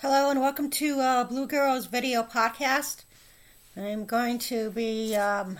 Hello 0.00 0.30
and 0.30 0.40
welcome 0.40 0.70
to 0.70 1.00
uh, 1.00 1.24
Blue 1.24 1.48
Girls 1.48 1.86
Video 1.86 2.22
Podcast. 2.22 3.02
I'm 3.76 4.04
going 4.04 4.38
to 4.38 4.70
be 4.70 5.16
um, 5.16 5.58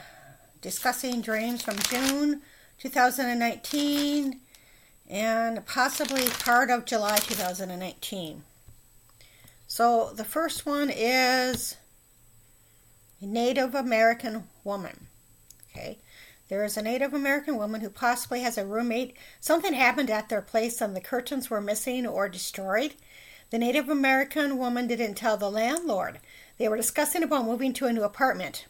discussing 0.62 1.20
dreams 1.20 1.60
from 1.60 1.76
June 1.80 2.42
2019 2.78 4.38
and 5.10 5.66
possibly 5.66 6.24
part 6.28 6.70
of 6.70 6.84
July 6.84 7.16
2019. 7.16 8.44
So 9.66 10.12
the 10.14 10.22
first 10.22 10.64
one 10.64 10.88
is 10.88 11.76
a 13.20 13.26
Native 13.26 13.74
American 13.74 14.44
woman. 14.62 15.08
Okay. 15.72 15.98
There 16.48 16.64
is 16.64 16.76
a 16.76 16.82
Native 16.82 17.12
American 17.12 17.56
woman 17.56 17.80
who 17.80 17.90
possibly 17.90 18.42
has 18.42 18.56
a 18.56 18.64
roommate. 18.64 19.16
Something 19.40 19.72
happened 19.72 20.10
at 20.10 20.28
their 20.28 20.42
place 20.42 20.80
and 20.80 20.94
the 20.94 21.00
curtains 21.00 21.50
were 21.50 21.60
missing 21.60 22.06
or 22.06 22.28
destroyed. 22.28 22.94
The 23.50 23.58
Native 23.58 23.88
American 23.88 24.58
woman 24.58 24.86
didn't 24.86 25.14
tell 25.14 25.36
the 25.36 25.50
landlord. 25.50 26.20
They 26.58 26.68
were 26.68 26.76
discussing 26.76 27.22
about 27.22 27.46
moving 27.46 27.72
to 27.74 27.86
a 27.86 27.92
new 27.92 28.02
apartment. 28.02 28.66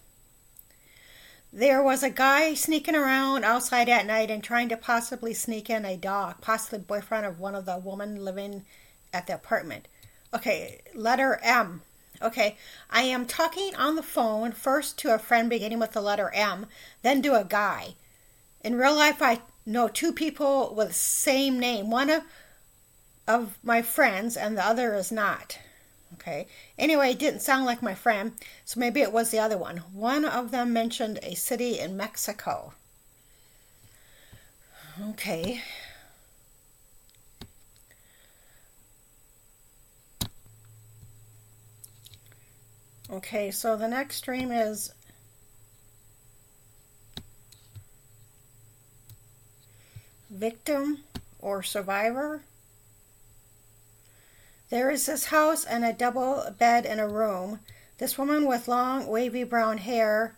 There 1.52 1.82
was 1.82 2.02
a 2.02 2.10
guy 2.10 2.54
sneaking 2.54 2.94
around 2.94 3.44
outside 3.44 3.88
at 3.88 4.06
night 4.06 4.30
and 4.30 4.44
trying 4.44 4.68
to 4.68 4.76
possibly 4.76 5.32
sneak 5.32 5.70
in 5.70 5.84
a 5.84 5.96
dog, 5.96 6.40
possibly 6.40 6.78
boyfriend 6.78 7.24
of 7.24 7.40
one 7.40 7.54
of 7.54 7.64
the 7.64 7.78
women 7.78 8.24
living 8.24 8.66
at 9.12 9.26
the 9.26 9.34
apartment. 9.34 9.88
Okay, 10.34 10.82
letter 10.94 11.40
M. 11.42 11.82
Okay, 12.20 12.56
I 12.90 13.02
am 13.02 13.26
talking 13.26 13.74
on 13.76 13.96
the 13.96 14.02
phone 14.02 14.52
first 14.52 14.98
to 14.98 15.14
a 15.14 15.18
friend 15.18 15.48
beginning 15.48 15.78
with 15.78 15.92
the 15.92 16.00
letter 16.00 16.30
M, 16.34 16.66
then 17.02 17.22
to 17.22 17.34
a 17.34 17.44
guy. 17.44 17.94
In 18.62 18.76
real 18.76 18.94
life, 18.94 19.22
I 19.22 19.40
know 19.64 19.88
two 19.88 20.12
people 20.12 20.74
with 20.74 20.88
the 20.88 20.94
same 20.94 21.58
name. 21.58 21.90
One 21.90 22.10
of, 22.10 22.24
of 23.28 23.58
my 23.62 23.82
friends, 23.82 24.36
and 24.36 24.56
the 24.56 24.66
other 24.66 24.94
is 24.94 25.12
not. 25.12 25.58
Okay. 26.14 26.46
Anyway, 26.78 27.10
it 27.10 27.18
didn't 27.18 27.42
sound 27.42 27.66
like 27.66 27.82
my 27.82 27.94
friend, 27.94 28.32
so 28.64 28.80
maybe 28.80 29.02
it 29.02 29.12
was 29.12 29.30
the 29.30 29.38
other 29.38 29.58
one. 29.58 29.78
One 29.92 30.24
of 30.24 30.50
them 30.50 30.72
mentioned 30.72 31.20
a 31.22 31.34
city 31.34 31.78
in 31.78 31.96
Mexico. 31.96 32.72
Okay. 35.10 35.62
Okay, 43.10 43.50
so 43.50 43.76
the 43.76 43.88
next 43.88 44.22
dream 44.22 44.50
is 44.50 44.92
victim 50.30 50.98
or 51.38 51.62
survivor. 51.62 52.42
There 54.70 54.90
is 54.90 55.06
this 55.06 55.26
house 55.26 55.64
and 55.64 55.82
a 55.82 55.94
double 55.94 56.44
bed 56.58 56.84
in 56.84 56.98
a 56.98 57.08
room. 57.08 57.60
This 57.96 58.18
woman 58.18 58.46
with 58.46 58.68
long, 58.68 59.06
wavy 59.06 59.42
brown 59.42 59.78
hair 59.78 60.36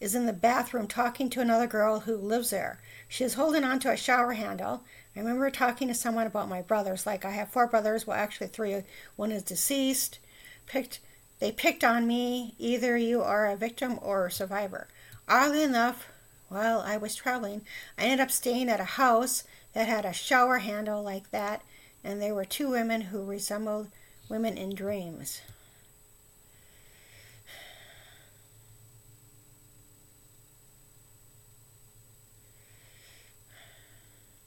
is 0.00 0.14
in 0.14 0.26
the 0.26 0.32
bathroom 0.32 0.86
talking 0.86 1.28
to 1.30 1.40
another 1.40 1.66
girl 1.66 2.00
who 2.00 2.16
lives 2.16 2.50
there. 2.50 2.80
She 3.08 3.24
is 3.24 3.34
holding 3.34 3.64
on 3.64 3.80
to 3.80 3.90
a 3.90 3.96
shower 3.96 4.34
handle. 4.34 4.84
I 5.16 5.18
remember 5.18 5.50
talking 5.50 5.88
to 5.88 5.94
someone 5.94 6.28
about 6.28 6.48
my 6.48 6.62
brothers. 6.62 7.06
Like, 7.06 7.24
I 7.24 7.32
have 7.32 7.50
four 7.50 7.66
brothers. 7.66 8.06
Well, 8.06 8.16
actually, 8.16 8.46
three. 8.46 8.82
One 9.16 9.32
is 9.32 9.42
deceased. 9.42 10.20
Picked. 10.66 11.00
They 11.40 11.50
picked 11.50 11.82
on 11.82 12.06
me. 12.06 12.54
Either 12.58 12.96
you 12.96 13.20
are 13.20 13.46
a 13.46 13.56
victim 13.56 13.98
or 14.00 14.26
a 14.26 14.30
survivor. 14.30 14.86
Oddly 15.28 15.64
enough, 15.64 16.06
while 16.48 16.80
I 16.80 16.96
was 16.96 17.16
traveling, 17.16 17.62
I 17.98 18.04
ended 18.04 18.20
up 18.20 18.30
staying 18.30 18.68
at 18.68 18.80
a 18.80 18.84
house 18.84 19.42
that 19.72 19.88
had 19.88 20.04
a 20.04 20.12
shower 20.12 20.58
handle 20.58 21.02
like 21.02 21.30
that 21.32 21.62
and 22.04 22.20
there 22.20 22.34
were 22.34 22.44
two 22.44 22.70
women 22.70 23.02
who 23.02 23.24
resembled 23.24 23.88
women 24.28 24.56
in 24.56 24.74
dreams. 24.74 25.40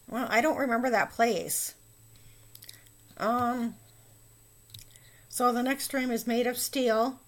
Well, 0.08 0.28
I 0.30 0.42
don't 0.42 0.58
remember 0.58 0.90
that 0.90 1.12
place. 1.12 1.74
Um, 3.18 3.76
so 5.30 5.52
the 5.52 5.64
next 5.64 5.90
dream 5.90 6.12
is 6.12 6.28
made 6.28 6.48
of 6.48 6.58
steel. 6.58 7.20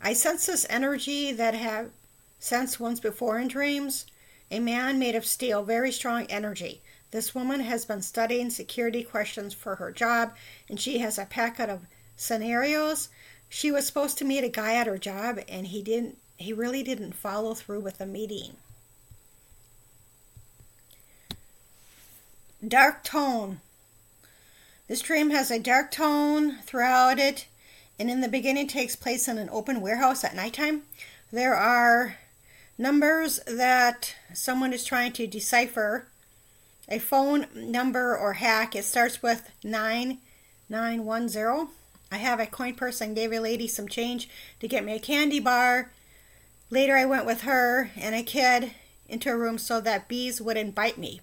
I 0.00 0.12
sense 0.12 0.46
this 0.46 0.66
energy 0.70 1.32
that 1.32 1.54
I 1.54 1.58
have 1.58 1.90
sensed 2.38 2.80
once 2.80 3.00
before 3.00 3.38
in 3.38 3.48
dreams. 3.48 4.06
A 4.50 4.60
man 4.60 4.98
made 4.98 5.14
of 5.14 5.26
steel, 5.26 5.62
very 5.62 5.90
strong 5.90 6.24
energy. 6.26 6.80
This 7.16 7.34
woman 7.34 7.60
has 7.60 7.86
been 7.86 8.02
studying 8.02 8.50
security 8.50 9.02
questions 9.02 9.54
for 9.54 9.76
her 9.76 9.90
job, 9.90 10.36
and 10.68 10.78
she 10.78 10.98
has 10.98 11.16
a 11.16 11.24
packet 11.24 11.70
of 11.70 11.86
scenarios. 12.14 13.08
She 13.48 13.70
was 13.70 13.86
supposed 13.86 14.18
to 14.18 14.24
meet 14.26 14.44
a 14.44 14.50
guy 14.50 14.74
at 14.74 14.86
her 14.86 14.98
job, 14.98 15.38
and 15.48 15.68
he 15.68 15.80
didn't. 15.80 16.18
He 16.36 16.52
really 16.52 16.82
didn't 16.82 17.14
follow 17.14 17.54
through 17.54 17.80
with 17.80 17.96
the 17.96 18.04
meeting. 18.04 18.58
Dark 22.68 23.02
tone. 23.02 23.62
This 24.86 25.00
dream 25.00 25.30
has 25.30 25.50
a 25.50 25.58
dark 25.58 25.90
tone 25.90 26.58
throughout 26.66 27.18
it, 27.18 27.46
and 27.98 28.10
in 28.10 28.20
the 28.20 28.28
beginning 28.28 28.66
takes 28.66 28.94
place 28.94 29.26
in 29.26 29.38
an 29.38 29.48
open 29.50 29.80
warehouse 29.80 30.22
at 30.22 30.36
nighttime. 30.36 30.82
There 31.32 31.54
are 31.54 32.18
numbers 32.76 33.40
that 33.46 34.14
someone 34.34 34.74
is 34.74 34.84
trying 34.84 35.12
to 35.12 35.26
decipher 35.26 36.08
a 36.88 36.98
phone 36.98 37.46
number 37.54 38.16
or 38.16 38.34
hack. 38.34 38.76
It 38.76 38.84
starts 38.84 39.22
with 39.22 39.50
9910. 39.64 41.68
I 42.10 42.16
have 42.16 42.38
a 42.38 42.46
coin 42.46 42.74
purse 42.74 43.00
and 43.00 43.16
gave 43.16 43.32
a 43.32 43.40
lady 43.40 43.66
some 43.66 43.88
change 43.88 44.28
to 44.60 44.68
get 44.68 44.84
me 44.84 44.94
a 44.94 45.00
candy 45.00 45.40
bar. 45.40 45.90
Later, 46.70 46.96
I 46.96 47.04
went 47.04 47.26
with 47.26 47.42
her 47.42 47.90
and 47.96 48.14
a 48.14 48.22
kid 48.22 48.72
into 49.08 49.30
a 49.30 49.36
room 49.36 49.58
so 49.58 49.80
that 49.80 50.08
bees 50.08 50.40
wouldn't 50.40 50.74
bite 50.74 50.98
me. 50.98 51.20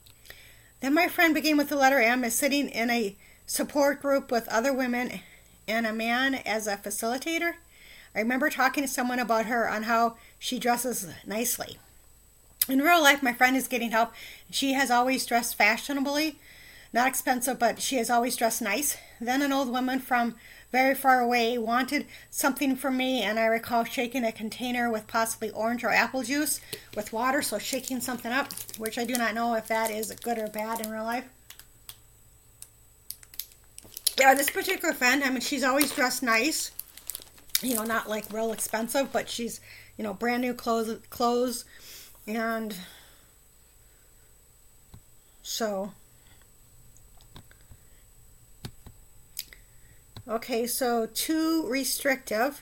Then 0.82 0.94
my 0.94 1.08
friend 1.08 1.34
began 1.34 1.58
with 1.58 1.70
the 1.70 1.78
letter 1.78 2.00
M 2.00 2.24
is 2.24 2.36
sitting 2.36 2.68
in 2.68 2.90
a 2.90 3.16
support 3.46 4.02
group 4.02 4.32
with 4.32 4.48
other 4.50 4.74
women 4.74 5.22
and 5.68 5.88
a 5.88 5.94
man 5.94 6.36
as 6.36 6.68
a 6.68 6.78
facilitator. 6.78 7.54
I 8.16 8.20
remember 8.20 8.50
talking 8.50 8.84
to 8.84 8.88
someone 8.88 9.20
about 9.20 9.46
her 9.46 9.70
on 9.70 9.84
how 9.84 10.18
she 10.38 10.60
dresses 10.60 11.08
nicely. 11.26 11.78
In 12.70 12.82
real 12.82 13.04
life, 13.04 13.22
my 13.22 13.34
friend 13.34 13.58
is 13.58 13.68
getting 13.68 13.92
help. 13.92 14.14
She 14.50 14.74
has 14.74 14.90
always 14.90 15.26
dressed 15.26 15.56
fashionably, 15.56 16.40
not 16.94 17.08
expensive, 17.08 17.60
but 17.60 17.82
she 17.82 17.98
has 17.98 18.10
always 18.10 18.38
dressed 18.38 18.62
nice. 18.62 18.98
Then 19.20 19.42
an 19.42 19.52
old 19.52 19.70
woman 19.70 20.00
from 20.00 20.36
very 20.72 20.96
far 20.96 21.20
away 21.20 21.58
wanted 21.58 22.08
something 22.30 22.76
from 22.76 22.96
me, 22.96 23.22
and 23.22 23.38
I 23.38 23.46
recall 23.46 23.84
shaking 23.84 24.24
a 24.24 24.32
container 24.32 24.90
with 24.90 25.08
possibly 25.08 25.52
orange 25.52 25.84
or 25.84 25.92
apple 25.92 26.24
juice 26.24 26.62
with 26.96 27.12
water, 27.12 27.42
so 27.42 27.60
shaking 27.60 28.00
something 28.00 28.32
up, 28.32 28.52
which 28.78 28.98
I 28.98 29.04
do 29.04 29.16
not 29.16 29.36
know 29.36 29.56
if 29.56 29.68
that 29.68 29.92
is 29.92 30.12
good 30.24 30.38
or 30.38 30.48
bad 30.48 30.86
in 30.86 30.92
real 30.92 31.04
life. 31.04 31.26
Yeah, 34.18 34.36
this 34.36 34.50
particular 34.50 34.94
friend, 34.94 35.24
I 35.24 35.30
mean, 35.30 35.42
she's 35.42 35.64
always 35.64 35.92
dressed 35.92 36.24
nice, 36.24 36.72
you 37.62 37.76
know, 37.76 37.84
not 37.84 38.10
like 38.10 38.32
real 38.32 38.54
expensive, 38.54 39.12
but 39.12 39.30
she's, 39.30 39.60
you 39.98 40.04
know, 40.04 40.14
brand 40.14 40.42
new 40.42 40.54
clothes, 40.54 41.00
clothes 41.10 41.66
and 42.26 42.76
so, 45.42 45.92
okay, 50.28 50.66
so 50.66 51.08
too 51.08 51.68
restrictive. 51.68 52.62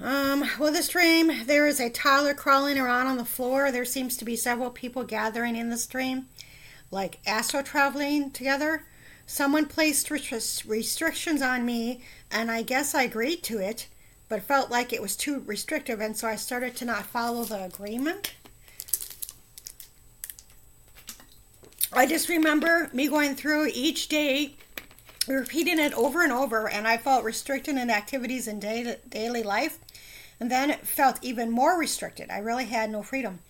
Um, 0.00 0.44
well, 0.60 0.72
this 0.72 0.88
dream, 0.88 1.46
there 1.46 1.66
is 1.66 1.80
a 1.80 1.90
toddler 1.90 2.34
crawling 2.34 2.78
around 2.78 3.08
on 3.08 3.16
the 3.16 3.24
floor. 3.24 3.72
There 3.72 3.84
seems 3.84 4.16
to 4.18 4.24
be 4.24 4.36
several 4.36 4.70
people 4.70 5.02
gathering 5.02 5.56
in 5.56 5.70
the 5.70 5.76
stream, 5.76 6.26
like 6.92 7.18
astro 7.26 7.62
traveling 7.62 8.30
together. 8.30 8.84
Someone 9.26 9.66
placed 9.66 10.10
restrictions 10.10 11.42
on 11.42 11.66
me, 11.66 12.02
and 12.30 12.50
I 12.50 12.62
guess 12.62 12.94
I 12.94 13.02
agreed 13.02 13.42
to 13.42 13.58
it 13.58 13.88
but 14.28 14.42
felt 14.42 14.70
like 14.70 14.92
it 14.92 15.02
was 15.02 15.16
too 15.16 15.42
restrictive, 15.46 16.00
and 16.00 16.16
so 16.16 16.28
I 16.28 16.36
started 16.36 16.76
to 16.76 16.84
not 16.84 17.06
follow 17.06 17.44
the 17.44 17.64
agreement. 17.64 18.34
I 21.92 22.06
just 22.06 22.28
remember 22.28 22.90
me 22.92 23.08
going 23.08 23.34
through 23.34 23.70
each 23.72 24.08
day, 24.08 24.56
repeating 25.26 25.78
it 25.78 25.94
over 25.94 26.22
and 26.22 26.32
over, 26.32 26.68
and 26.68 26.86
I 26.86 26.98
felt 26.98 27.24
restricted 27.24 27.76
in 27.76 27.90
activities 27.90 28.46
in 28.46 28.60
daily, 28.60 28.96
daily 29.08 29.42
life, 29.42 29.78
and 30.38 30.50
then 30.50 30.70
it 30.70 30.86
felt 30.86 31.18
even 31.22 31.50
more 31.50 31.78
restricted. 31.78 32.30
I 32.30 32.38
really 32.38 32.66
had 32.66 32.90
no 32.90 33.02
freedom. 33.02 33.40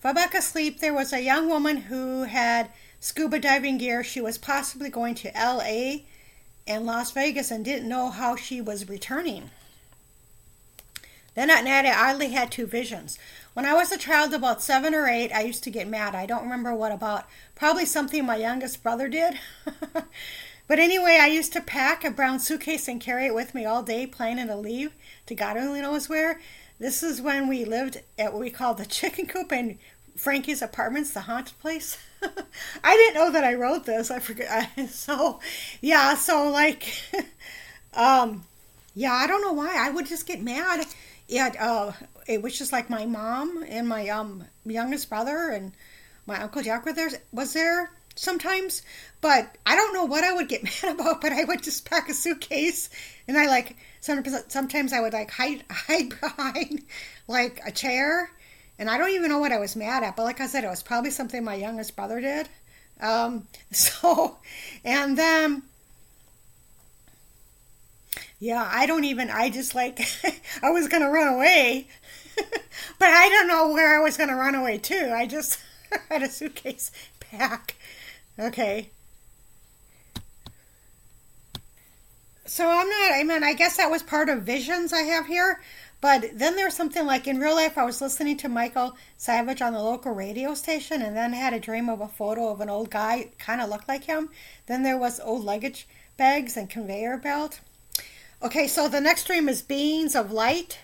Fell 0.00 0.12
back 0.12 0.34
asleep. 0.34 0.78
There 0.78 0.94
was 0.94 1.12
a 1.12 1.22
young 1.22 1.48
woman 1.48 1.78
who 1.78 2.24
had 2.24 2.70
scuba 3.00 3.40
diving 3.40 3.78
gear. 3.78 4.04
She 4.04 4.20
was 4.20 4.36
possibly 4.36 4.90
going 4.90 5.14
to 5.16 5.32
LA 5.34 6.02
and 6.66 6.84
Las 6.84 7.12
Vegas 7.12 7.50
and 7.50 7.64
didn't 7.64 7.88
know 7.88 8.10
how 8.10 8.36
she 8.36 8.60
was 8.60 8.88
returning. 8.88 9.50
Then 11.36 11.50
at 11.50 11.64
night, 11.64 11.84
I 11.84 12.10
oddly 12.10 12.30
had 12.30 12.50
two 12.50 12.66
visions. 12.66 13.18
When 13.52 13.66
I 13.66 13.74
was 13.74 13.92
a 13.92 13.98
child, 13.98 14.32
about 14.34 14.62
seven 14.62 14.94
or 14.94 15.06
eight, 15.06 15.30
I 15.32 15.42
used 15.42 15.62
to 15.64 15.70
get 15.70 15.86
mad. 15.86 16.14
I 16.14 16.26
don't 16.26 16.42
remember 16.42 16.74
what 16.74 16.92
about. 16.92 17.26
Probably 17.54 17.84
something 17.84 18.24
my 18.24 18.36
youngest 18.36 18.82
brother 18.82 19.08
did. 19.08 19.38
but 19.92 20.78
anyway, 20.78 21.18
I 21.20 21.26
used 21.26 21.52
to 21.52 21.60
pack 21.60 22.04
a 22.04 22.10
brown 22.10 22.40
suitcase 22.40 22.88
and 22.88 23.00
carry 23.00 23.26
it 23.26 23.34
with 23.34 23.54
me 23.54 23.66
all 23.66 23.82
day, 23.82 24.06
planning 24.06 24.48
to 24.48 24.56
leave 24.56 24.92
to 25.26 25.34
God 25.34 25.58
only 25.58 25.82
knows 25.82 26.08
where. 26.08 26.40
This 26.78 27.02
is 27.02 27.20
when 27.20 27.48
we 27.48 27.64
lived 27.64 28.00
at 28.18 28.32
what 28.32 28.40
we 28.40 28.50
called 28.50 28.78
the 28.78 28.86
chicken 28.86 29.26
coop 29.26 29.52
in 29.52 29.78
Frankie's 30.16 30.62
apartments, 30.62 31.12
the 31.12 31.20
haunted 31.20 31.58
place. 31.60 31.98
I 32.82 32.96
didn't 32.96 33.14
know 33.14 33.30
that 33.30 33.44
I 33.44 33.54
wrote 33.54 33.84
this. 33.84 34.10
I 34.10 34.20
forget. 34.20 34.70
So, 34.88 35.40
yeah. 35.82 36.14
So 36.14 36.48
like, 36.48 36.92
um, 37.94 38.44
yeah. 38.94 39.12
I 39.12 39.26
don't 39.26 39.42
know 39.42 39.52
why. 39.52 39.74
I 39.76 39.90
would 39.90 40.06
just 40.06 40.26
get 40.26 40.42
mad. 40.42 40.86
Yeah. 41.28 41.52
Uh, 41.58 41.92
it 42.26 42.42
was 42.42 42.58
just 42.58 42.72
like 42.72 42.90
my 42.90 43.06
mom 43.06 43.64
and 43.68 43.88
my 43.88 44.08
um 44.08 44.44
youngest 44.64 45.08
brother 45.08 45.50
and 45.50 45.72
my 46.26 46.40
uncle 46.42 46.62
Jack 46.62 46.84
were 46.84 46.92
there. 46.92 47.10
Was 47.32 47.52
there 47.52 47.90
sometimes, 48.14 48.82
but 49.20 49.56
I 49.66 49.76
don't 49.76 49.94
know 49.94 50.04
what 50.04 50.24
I 50.24 50.32
would 50.32 50.48
get 50.48 50.64
mad 50.82 50.98
about. 50.98 51.20
But 51.20 51.32
I 51.32 51.44
would 51.44 51.62
just 51.62 51.88
pack 51.88 52.08
a 52.08 52.14
suitcase 52.14 52.90
and 53.28 53.36
I 53.36 53.46
like 53.46 53.76
sometimes 54.00 54.92
I 54.92 55.00
would 55.00 55.12
like 55.12 55.30
hide 55.30 55.64
hide 55.70 56.20
behind 56.20 56.82
like 57.28 57.60
a 57.66 57.70
chair 57.70 58.30
and 58.78 58.90
I 58.90 58.98
don't 58.98 59.10
even 59.10 59.30
know 59.30 59.38
what 59.38 59.52
I 59.52 59.58
was 59.58 59.74
mad 59.74 60.02
at, 60.02 60.16
but 60.16 60.24
like 60.24 60.40
I 60.40 60.46
said, 60.46 60.64
it 60.64 60.68
was 60.68 60.82
probably 60.82 61.10
something 61.10 61.42
my 61.42 61.54
youngest 61.54 61.96
brother 61.96 62.20
did. 62.20 62.48
Um, 63.00 63.46
so, 63.70 64.38
and 64.84 65.16
then, 65.16 65.62
yeah, 68.38 68.68
I 68.70 68.86
don't 68.86 69.04
even, 69.04 69.30
I 69.30 69.50
just 69.50 69.74
like, 69.74 70.00
I 70.62 70.70
was 70.70 70.88
going 70.88 71.02
to 71.02 71.08
run 71.08 71.34
away, 71.34 71.88
but 72.36 73.08
I 73.08 73.28
don't 73.28 73.48
know 73.48 73.72
where 73.72 73.98
I 73.98 74.02
was 74.02 74.16
going 74.16 74.28
to 74.28 74.36
run 74.36 74.54
away 74.54 74.78
to. 74.78 75.14
I 75.14 75.26
just 75.26 75.58
had 76.10 76.22
a 76.22 76.28
suitcase 76.28 76.90
pack. 77.20 77.76
Okay. 78.38 78.90
So 82.44 82.68
I'm 82.68 82.88
not, 82.88 83.12
I 83.12 83.24
mean, 83.24 83.42
I 83.42 83.54
guess 83.54 83.76
that 83.78 83.90
was 83.90 84.02
part 84.02 84.28
of 84.28 84.42
visions 84.42 84.92
I 84.92 85.00
have 85.00 85.26
here. 85.26 85.60
But 86.02 86.38
then 86.38 86.56
there's 86.56 86.76
something 86.76 87.06
like 87.06 87.26
in 87.26 87.40
real 87.40 87.54
life, 87.54 87.78
I 87.78 87.84
was 87.84 88.02
listening 88.02 88.36
to 88.38 88.48
Michael 88.50 88.96
Savage 89.16 89.62
on 89.62 89.72
the 89.72 89.82
local 89.82 90.12
radio 90.12 90.54
station 90.54 91.00
and 91.00 91.16
then 91.16 91.32
had 91.32 91.54
a 91.54 91.58
dream 91.58 91.88
of 91.88 92.02
a 92.02 92.08
photo 92.08 92.50
of 92.50 92.60
an 92.60 92.68
old 92.68 92.90
guy, 92.90 93.30
kind 93.38 93.62
of 93.62 93.70
looked 93.70 93.88
like 93.88 94.04
him. 94.04 94.28
Then 94.66 94.82
there 94.82 94.98
was 94.98 95.20
old 95.20 95.42
luggage 95.44 95.88
bags 96.18 96.56
and 96.56 96.68
conveyor 96.68 97.16
belt. 97.16 97.60
Okay, 98.42 98.68
so 98.68 98.86
the 98.88 99.00
next 99.00 99.26
dream 99.26 99.48
is 99.48 99.62
beings 99.62 100.14
of 100.14 100.30
light. 100.30 100.78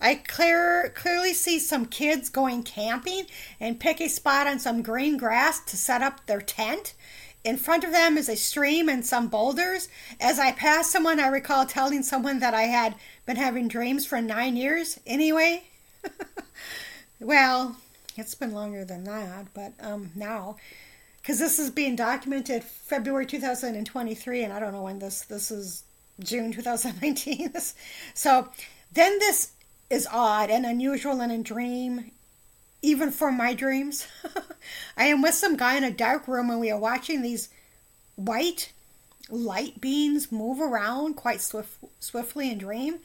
I 0.00 0.14
clear, 0.14 0.92
clearly 0.94 1.34
see 1.34 1.58
some 1.58 1.86
kids 1.86 2.28
going 2.28 2.62
camping 2.62 3.26
and 3.58 3.80
pick 3.80 4.00
a 4.00 4.08
spot 4.08 4.46
on 4.46 4.58
some 4.58 4.80
green 4.80 5.18
grass 5.18 5.60
to 5.66 5.76
set 5.76 6.02
up 6.02 6.26
their 6.26 6.40
tent. 6.40 6.94
In 7.42 7.56
front 7.56 7.84
of 7.84 7.90
them 7.90 8.16
is 8.16 8.28
a 8.28 8.36
stream 8.36 8.88
and 8.88 9.04
some 9.04 9.28
boulders. 9.28 9.88
As 10.20 10.38
I 10.38 10.52
pass 10.52 10.90
someone, 10.90 11.18
I 11.18 11.28
recall 11.28 11.66
telling 11.66 12.02
someone 12.02 12.38
that 12.38 12.54
I 12.54 12.62
had 12.62 12.94
been 13.26 13.36
having 13.36 13.66
dreams 13.66 14.06
for 14.06 14.22
nine 14.22 14.56
years 14.56 15.00
anyway. 15.06 15.64
well, 17.20 17.76
it's 18.16 18.34
been 18.34 18.52
longer 18.52 18.84
than 18.84 19.04
that, 19.04 19.46
but 19.52 19.72
um, 19.80 20.10
now, 20.14 20.56
because 21.20 21.38
this 21.38 21.58
is 21.58 21.70
being 21.70 21.96
documented 21.96 22.62
February 22.62 23.26
2023, 23.26 24.44
and 24.44 24.52
I 24.52 24.60
don't 24.60 24.72
know 24.72 24.82
when 24.82 24.98
this 24.98 25.22
this 25.22 25.50
is 25.50 25.84
June 26.20 26.52
2019. 26.52 27.52
so 28.14 28.48
then 28.92 29.18
this 29.18 29.52
is 29.88 30.06
odd 30.10 30.50
and 30.50 30.64
unusual 30.64 31.20
and 31.20 31.32
in 31.32 31.40
a 31.40 31.44
dream 31.44 32.12
even 32.82 33.10
for 33.10 33.30
my 33.30 33.54
dreams. 33.54 34.06
I 34.96 35.06
am 35.06 35.22
with 35.22 35.34
some 35.34 35.56
guy 35.56 35.76
in 35.76 35.84
a 35.84 35.90
dark 35.90 36.26
room 36.26 36.50
and 36.50 36.60
we 36.60 36.70
are 36.70 36.78
watching 36.78 37.22
these 37.22 37.48
white 38.16 38.72
light 39.28 39.80
beings 39.80 40.32
move 40.32 40.60
around 40.60 41.14
quite 41.14 41.40
swift, 41.40 41.78
swiftly 42.00 42.50
in 42.50 42.58
dream. 42.58 42.98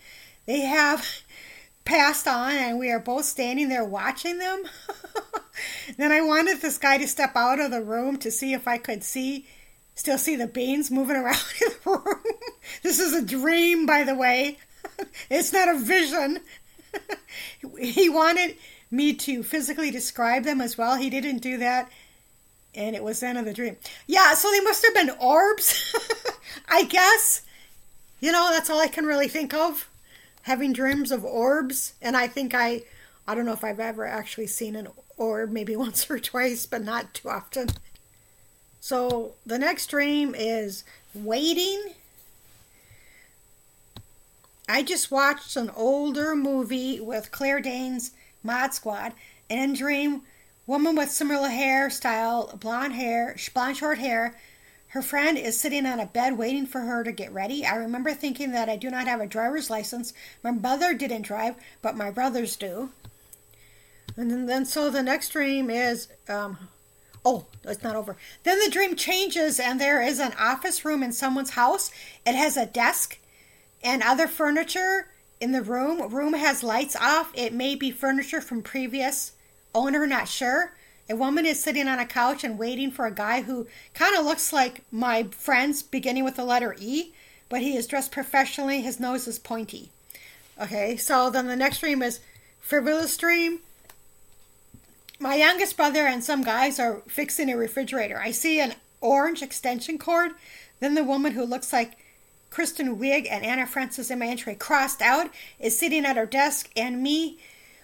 They 0.46 0.62
have 0.62 1.06
passed 1.86 2.28
on 2.28 2.52
and 2.52 2.80
we 2.80 2.92
are 2.92 3.00
both 3.00 3.26
standing 3.26 3.70
there 3.70 3.86
watching 3.86 4.38
them. 4.38 4.64
then 5.98 6.12
I 6.12 6.22
wanted 6.22 6.62
this 6.62 6.78
guy 6.78 6.98
to 6.98 7.08
step 7.08 7.36
out 7.36 7.60
of 7.60 7.72
the 7.72 7.82
room 7.82 8.18
to 8.18 8.32
see 8.32 8.54
if 8.54 8.68
I 8.68 8.78
could 8.78 9.04
see 9.04 9.46
still 9.98 10.18
see 10.18 10.36
the 10.36 10.48
beings 10.48 10.92
moving 10.92 11.16
around 11.16 11.42
in 11.62 11.70
the 11.84 11.90
room. 11.92 12.25
This 12.84 13.00
is 13.00 13.14
a 13.14 13.22
dream 13.22 13.86
by 13.86 14.04
the 14.04 14.16
way. 14.16 14.58
it's 15.30 15.54
not 15.54 15.70
a 15.70 15.78
vision. 15.80 16.40
he 17.80 18.10
wanted 18.10 18.56
me 18.92 19.14
to 19.14 19.44
physically 19.44 19.92
describe 19.92 20.44
them 20.44 20.62
as 20.62 20.78
well. 20.78 20.96
He 20.96 21.10
didn't 21.10 21.40
do 21.40 21.58
that. 21.58 21.90
And 22.74 22.96
it 22.96 23.04
was 23.04 23.20
the 23.20 23.28
end 23.28 23.38
of 23.38 23.46
the 23.46 23.54
dream. 23.54 23.78
Yeah, 24.06 24.34
so 24.34 24.52
they 24.52 24.60
must 24.60 24.86
have 24.86 24.94
been 24.94 25.12
orbs, 25.20 25.96
I 26.68 26.84
guess. 26.84 27.42
You 28.20 28.32
know, 28.32 28.50
that's 28.52 28.70
all 28.70 28.80
I 28.80 28.88
can 28.88 29.06
really 29.06 29.28
think 29.28 29.54
of. 29.54 29.90
Having 30.44 30.74
dreams 30.74 31.12
of 31.12 31.24
orbs. 31.24 31.94
And 32.02 32.18
I 32.18 32.28
think 32.28 32.54
I, 32.54 32.84
I 33.28 33.36
don't 33.36 33.46
know 33.46 33.54
if 33.54 33.64
I've 33.64 33.80
ever 33.80 34.06
actually 34.06 34.48
seen 34.48 34.76
an 34.76 34.90
orb, 35.18 35.52
maybe 35.52 35.76
once 35.76 36.10
or 36.10 36.20
twice, 36.20 36.66
but 36.66 36.84
not 36.84 37.14
too 37.14 37.30
often. 37.30 37.70
So 38.82 39.34
the 39.46 39.58
next 39.58 39.88
dream 39.88 40.36
is 40.38 40.84
waiting. 41.14 41.96
I 44.68 44.82
just 44.82 45.12
watched 45.12 45.56
an 45.56 45.70
older 45.76 46.36
movie 46.36 47.00
with 47.00 47.32
Claire 47.32 47.62
Danes 47.62 48.12
Mod 48.46 48.74
Squad, 48.74 49.14
and 49.50 49.76
Dream, 49.76 50.22
woman 50.66 50.96
with 50.96 51.12
similar 51.12 51.50
hairstyle, 51.50 52.60
blonde 52.60 52.94
hair, 52.94 53.36
blonde 53.54 53.78
short 53.78 53.98
hair. 53.98 54.36
Her 54.90 55.02
friend 55.02 55.38
is 55.38 55.60
sitting 55.60 55.86
on 55.86 56.00
a 56.00 56.06
bed 56.06 56.38
waiting 56.38 56.66
for 56.66 56.82
her 56.82 57.04
to 57.04 57.12
get 57.12 57.34
ready. 57.34 57.66
I 57.66 57.76
remember 57.76 58.14
thinking 58.14 58.52
that 58.52 58.70
I 58.70 58.78
do 58.78 58.90
not 58.90 59.08
have 59.08 59.20
a 59.20 59.28
driver's 59.28 59.70
license. 59.70 60.14
My 60.44 60.52
mother 60.52 60.94
didn't 60.94 61.24
drive, 61.24 61.56
but 61.82 61.98
my 61.98 62.12
brothers 62.12 62.56
do. 62.56 62.92
And 64.16 64.32
then, 64.32 64.46
then 64.46 64.66
so 64.66 64.90
the 64.90 65.04
next 65.04 65.30
dream 65.30 65.70
is, 65.70 66.08
um, 66.30 66.70
oh, 67.26 67.46
it's 67.64 67.84
not 67.84 67.96
over. 67.96 68.16
Then 68.44 68.60
the 68.60 68.72
dream 68.72 68.96
changes, 68.96 69.60
and 69.60 69.82
there 69.82 70.02
is 70.02 70.20
an 70.20 70.34
office 70.40 70.86
room 70.86 71.04
in 71.04 71.12
someone's 71.12 71.52
house. 71.52 71.92
It 72.26 72.36
has 72.36 72.56
a 72.56 72.66
desk 72.66 73.20
and 73.86 74.02
other 74.02 74.28
furniture 74.28 75.08
in 75.40 75.52
the 75.52 75.62
room. 75.62 76.12
Room 76.12 76.34
has 76.34 76.64
lights 76.64 76.96
off. 76.96 77.32
It 77.36 77.54
may 77.54 77.76
be 77.76 77.92
furniture 77.92 78.42
from 78.42 78.64
previous 78.64 79.34
owner, 79.74 80.08
not 80.08 80.28
sure. 80.28 80.74
A 81.08 81.16
woman 81.16 81.46
is 81.46 81.62
sitting 81.62 81.88
on 81.88 82.00
a 82.00 82.06
couch 82.06 82.44
and 82.44 82.58
waiting 82.58 82.90
for 82.90 83.06
a 83.06 83.12
guy 83.12 83.44
who 83.44 83.68
kind 83.94 84.18
of 84.18 84.26
looks 84.26 84.52
like 84.52 84.82
my 84.92 85.24
friends, 85.32 85.84
beginning 85.84 86.24
with 86.24 86.36
the 86.36 86.44
letter 86.44 86.76
E, 86.80 87.14
but 87.48 87.62
he 87.62 87.78
is 87.78 87.86
dressed 87.86 88.12
professionally. 88.12 88.82
His 88.82 89.00
nose 89.00 89.28
is 89.28 89.38
pointy. 89.38 89.92
Okay, 90.60 90.98
so 90.98 91.30
then 91.30 91.46
the 91.46 91.56
next 91.56 91.80
dream 91.80 92.02
is 92.02 92.22
frivolous 92.60 93.16
dream. 93.18 93.60
My 95.20 95.36
youngest 95.36 95.78
brother 95.78 96.08
and 96.08 96.24
some 96.24 96.44
guys 96.44 96.80
are 96.80 97.02
fixing 97.08 97.52
a 97.52 97.58
refrigerator. 97.58 98.20
I 98.20 98.32
see 98.32 98.60
an 98.60 98.74
orange 99.00 99.44
extension 99.44 100.00
cord. 100.00 100.32
Then 100.80 100.96
the 100.96 101.04
woman 101.04 101.34
who 101.34 101.46
looks 101.46 101.72
like 101.72 101.98
Kristen 102.50 102.98
Wiig 102.98 103.28
and 103.30 103.44
Anna 103.44 103.68
Francis 103.68 104.10
Imantry 104.10 104.58
crossed 104.58 105.02
out 105.02 105.30
is 105.60 105.78
sitting 105.78 106.06
at 106.06 106.18
her 106.18 106.26
desk, 106.26 106.70
and 106.76 107.04
me 107.04 107.38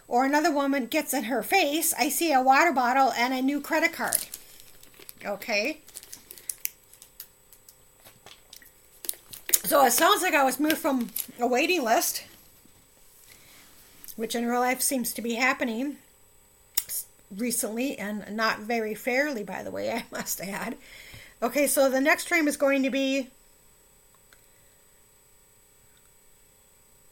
or 0.08 0.26
another 0.26 0.52
woman 0.52 0.86
gets 0.88 1.14
in 1.14 1.26
her 1.26 1.42
face. 1.42 1.94
I 1.98 2.10
see 2.10 2.34
a 2.34 2.42
water 2.42 2.72
bottle 2.72 3.12
and 3.14 3.34
a 3.34 3.42
new 3.42 3.62
credit 3.62 3.94
card. 3.94 4.18
Okay. 5.26 5.80
So 9.64 9.86
it 9.86 9.94
sounds 9.94 10.22
like 10.22 10.34
I 10.34 10.44
was 10.44 10.60
moved 10.60 10.78
from 10.78 11.10
a 11.40 11.48
waiting 11.48 11.84
list, 11.84 12.26
which 14.18 14.36
in 14.36 14.46
real 14.46 14.60
life 14.60 14.82
seems 14.82 15.14
to 15.14 15.22
be 15.22 15.36
happening 15.36 15.98
recently 17.38 17.98
and 17.98 18.36
not 18.36 18.60
very 18.60 18.94
fairly, 18.94 19.44
by 19.44 19.64
the 19.64 19.72
way, 19.72 19.92
I 19.94 20.04
must 20.12 20.42
add. 20.42 20.78
Okay, 21.42 21.68
so 21.68 21.90
the 21.90 22.02
next 22.02 22.26
dream 22.26 22.48
is 22.48 22.58
going 22.58 22.84
to 22.84 22.90
be 22.90 23.30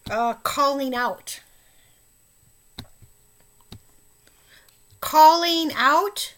uh, 0.09 0.33
calling 0.33 0.95
out. 0.95 1.41
Calling 5.01 5.71
out. 5.75 6.33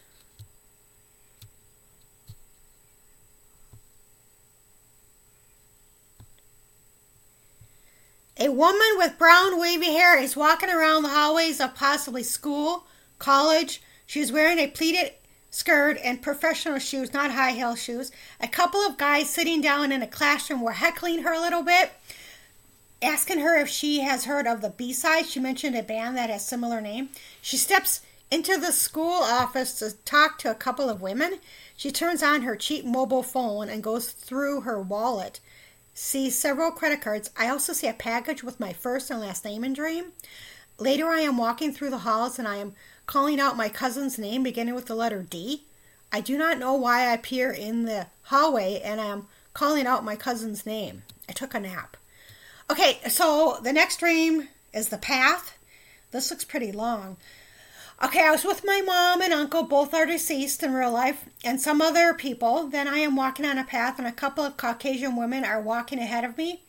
A 8.38 8.48
woman 8.48 8.80
with 8.96 9.18
brown 9.18 9.60
wavy 9.60 9.92
hair 9.92 10.18
is 10.18 10.36
walking 10.36 10.70
around 10.70 11.02
the 11.02 11.10
hallways 11.10 11.60
of 11.60 11.74
possibly 11.74 12.22
school, 12.22 12.86
college. 13.18 13.82
She 14.06 14.20
is 14.20 14.32
wearing 14.32 14.58
a 14.58 14.66
pleated 14.66 15.12
skirt 15.50 15.98
and 16.02 16.20
professional 16.20 16.78
shoes, 16.78 17.12
not 17.12 17.30
high 17.30 17.52
heel 17.52 17.76
shoes. 17.76 18.10
A 18.40 18.48
couple 18.48 18.80
of 18.80 18.96
guys 18.96 19.30
sitting 19.30 19.60
down 19.60 19.92
in 19.92 20.02
a 20.02 20.06
classroom 20.06 20.62
were 20.62 20.72
heckling 20.72 21.22
her 21.22 21.32
a 21.32 21.40
little 21.40 21.62
bit. 21.62 21.92
Asking 23.02 23.40
her 23.40 23.58
if 23.58 23.68
she 23.68 24.00
has 24.00 24.24
heard 24.24 24.46
of 24.46 24.60
the 24.60 24.70
B 24.70 24.92
side. 24.92 25.26
She 25.26 25.40
mentioned 25.40 25.76
a 25.76 25.82
band 25.82 26.16
that 26.16 26.30
has 26.30 26.44
similar 26.44 26.80
name. 26.80 27.10
She 27.40 27.56
steps 27.56 28.02
into 28.30 28.56
the 28.56 28.72
school 28.72 29.22
office 29.22 29.78
to 29.80 29.92
talk 30.04 30.38
to 30.38 30.50
a 30.50 30.54
couple 30.54 30.88
of 30.88 31.02
women. 31.02 31.38
She 31.76 31.90
turns 31.90 32.22
on 32.22 32.42
her 32.42 32.56
cheap 32.56 32.84
mobile 32.84 33.22
phone 33.22 33.68
and 33.68 33.82
goes 33.82 34.10
through 34.10 34.62
her 34.62 34.80
wallet. 34.80 35.40
Sees 35.94 36.38
several 36.38 36.70
credit 36.70 37.02
cards. 37.02 37.30
I 37.36 37.48
also 37.48 37.72
see 37.72 37.88
a 37.88 37.92
package 37.92 38.42
with 38.42 38.60
my 38.60 38.72
first 38.72 39.10
and 39.10 39.20
last 39.20 39.44
name 39.44 39.64
in 39.64 39.74
dream. 39.74 40.12
Later, 40.78 41.08
I 41.08 41.20
am 41.20 41.36
walking 41.36 41.72
through 41.72 41.90
the 41.90 41.98
halls 41.98 42.38
and 42.38 42.48
I 42.48 42.56
am 42.56 42.72
calling 43.06 43.38
out 43.38 43.56
my 43.56 43.68
cousin's 43.68 44.18
name 44.18 44.42
beginning 44.42 44.74
with 44.74 44.86
the 44.86 44.94
letter 44.94 45.22
D. 45.22 45.64
I 46.10 46.20
do 46.20 46.38
not 46.38 46.58
know 46.58 46.74
why 46.74 47.00
I 47.00 47.14
appear 47.14 47.50
in 47.50 47.84
the 47.84 48.06
hallway 48.24 48.80
and 48.82 49.00
I 49.00 49.06
am 49.06 49.26
calling 49.52 49.86
out 49.86 50.04
my 50.04 50.16
cousin's 50.16 50.64
name. 50.64 51.02
I 51.28 51.32
took 51.32 51.54
a 51.54 51.60
nap. 51.60 51.96
Okay, 52.72 53.00
so 53.06 53.58
the 53.62 53.74
next 53.74 53.98
dream 53.98 54.48
is 54.72 54.88
the 54.88 54.96
path. 54.96 55.58
This 56.10 56.30
looks 56.30 56.46
pretty 56.46 56.72
long. 56.72 57.18
Okay, 58.02 58.26
I 58.26 58.30
was 58.30 58.46
with 58.46 58.64
my 58.64 58.80
mom 58.80 59.20
and 59.20 59.30
uncle, 59.30 59.62
both 59.62 59.92
are 59.92 60.06
deceased 60.06 60.62
in 60.62 60.72
real 60.72 60.90
life, 60.90 61.26
and 61.44 61.60
some 61.60 61.82
other 61.82 62.14
people. 62.14 62.68
Then 62.68 62.88
I 62.88 63.00
am 63.00 63.14
walking 63.14 63.44
on 63.44 63.58
a 63.58 63.64
path, 63.64 63.98
and 63.98 64.08
a 64.08 64.10
couple 64.10 64.42
of 64.42 64.56
Caucasian 64.56 65.16
women 65.16 65.44
are 65.44 65.60
walking 65.60 65.98
ahead 65.98 66.24
of 66.24 66.38
me. 66.38 66.62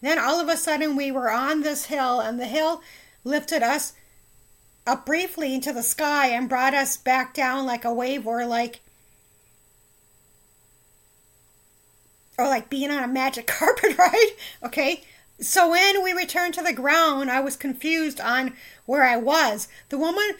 Then 0.00 0.18
all 0.18 0.40
of 0.40 0.48
a 0.48 0.56
sudden, 0.56 0.96
we 0.96 1.12
were 1.12 1.30
on 1.30 1.60
this 1.60 1.84
hill, 1.84 2.20
and 2.20 2.40
the 2.40 2.46
hill 2.46 2.80
lifted 3.22 3.62
us 3.62 3.92
up 4.86 5.04
briefly 5.04 5.54
into 5.54 5.74
the 5.74 5.82
sky 5.82 6.28
and 6.28 6.48
brought 6.48 6.72
us 6.72 6.96
back 6.96 7.34
down 7.34 7.66
like 7.66 7.84
a 7.84 7.92
wave 7.92 8.26
or 8.26 8.46
like 8.46 8.80
or 12.38 12.46
like 12.46 12.70
being 12.70 12.90
on 12.90 13.04
a 13.04 13.08
magic 13.08 13.46
carpet 13.58 13.98
ride 13.98 14.30
okay 14.64 15.04
so 15.40 15.70
when 15.70 16.02
we 16.02 16.12
returned 16.12 16.54
to 16.54 16.62
the 16.62 16.72
ground 16.72 17.30
i 17.30 17.40
was 17.40 17.56
confused 17.56 18.20
on 18.20 18.54
where 18.86 19.04
i 19.04 19.16
was 19.16 19.68
the 19.88 19.98
woman 19.98 20.30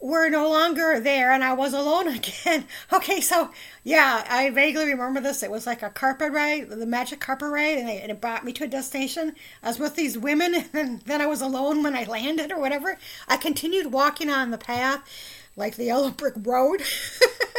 were 0.00 0.28
no 0.30 0.48
longer 0.48 0.98
there 0.98 1.30
and 1.30 1.44
I 1.44 1.52
was 1.52 1.72
alone 1.72 2.08
again. 2.16 2.64
Okay, 2.92 3.20
so 3.20 3.50
yeah, 3.84 4.24
I 4.28 4.50
vaguely 4.50 4.86
remember 4.86 5.20
this. 5.20 5.42
It 5.42 5.50
was 5.50 5.66
like 5.66 5.82
a 5.82 5.90
carpet 5.90 6.32
ride, 6.32 6.70
the 6.70 6.86
magic 6.86 7.20
carpet 7.20 7.50
ride, 7.50 7.78
and, 7.78 7.88
and 7.88 8.10
it 8.10 8.20
brought 8.20 8.44
me 8.44 8.52
to 8.54 8.64
a 8.64 8.68
destination. 8.68 9.34
I 9.62 9.68
was 9.68 9.78
with 9.78 9.96
these 9.96 10.18
women, 10.18 10.54
and 10.72 11.00
then 11.02 11.20
I 11.20 11.26
was 11.26 11.40
alone 11.40 11.82
when 11.82 11.94
I 11.94 12.04
landed 12.04 12.50
or 12.52 12.60
whatever. 12.60 12.98
I 13.28 13.36
continued 13.36 13.92
walking 13.92 14.30
on 14.30 14.50
the 14.50 14.58
path 14.58 15.02
like 15.56 15.76
the 15.76 15.84
yellow 15.84 16.10
brick 16.10 16.34
road. 16.42 16.82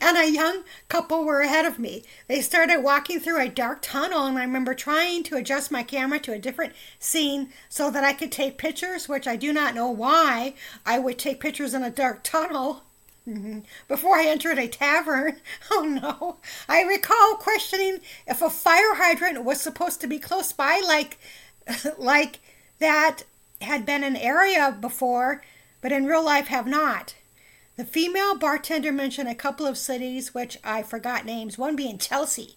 and 0.00 0.16
a 0.16 0.30
young 0.30 0.64
couple 0.88 1.24
were 1.24 1.40
ahead 1.40 1.64
of 1.64 1.78
me. 1.78 2.04
They 2.26 2.40
started 2.40 2.82
walking 2.82 3.20
through 3.20 3.40
a 3.40 3.48
dark 3.48 3.80
tunnel, 3.82 4.26
and 4.26 4.38
I 4.38 4.42
remember 4.42 4.74
trying 4.74 5.22
to 5.24 5.36
adjust 5.36 5.70
my 5.70 5.82
camera 5.82 6.18
to 6.20 6.32
a 6.32 6.38
different 6.38 6.74
scene 6.98 7.50
so 7.68 7.90
that 7.90 8.04
I 8.04 8.12
could 8.12 8.32
take 8.32 8.58
pictures, 8.58 9.08
which 9.08 9.26
I 9.26 9.36
do 9.36 9.52
not 9.52 9.74
know 9.74 9.90
why 9.90 10.54
I 10.84 10.98
would 10.98 11.18
take 11.18 11.40
pictures 11.40 11.74
in 11.74 11.82
a 11.82 11.90
dark 11.90 12.22
tunnel. 12.22 12.82
Mm-hmm. 13.28 13.60
Before 13.88 14.16
I 14.16 14.26
entered 14.26 14.58
a 14.58 14.68
tavern, 14.68 15.36
oh 15.70 15.82
no, 15.82 16.38
I 16.68 16.82
recall 16.82 17.34
questioning 17.34 17.98
if 18.26 18.40
a 18.40 18.48
fire 18.48 18.94
hydrant 18.94 19.44
was 19.44 19.60
supposed 19.60 20.00
to 20.00 20.06
be 20.06 20.18
close 20.18 20.52
by, 20.52 20.82
like, 20.86 21.18
like 21.98 22.40
that 22.78 23.24
had 23.60 23.84
been 23.84 24.04
an 24.04 24.16
area 24.16 24.76
before, 24.80 25.42
but 25.80 25.92
in 25.92 26.06
real 26.06 26.24
life 26.24 26.46
have 26.46 26.66
not. 26.66 27.14
The 27.78 27.84
female 27.84 28.36
bartender 28.36 28.90
mentioned 28.90 29.28
a 29.28 29.36
couple 29.36 29.64
of 29.64 29.78
cities 29.78 30.34
which 30.34 30.58
I 30.64 30.82
forgot 30.82 31.24
names, 31.24 31.56
one 31.56 31.76
being 31.76 31.96
Chelsea. 31.96 32.56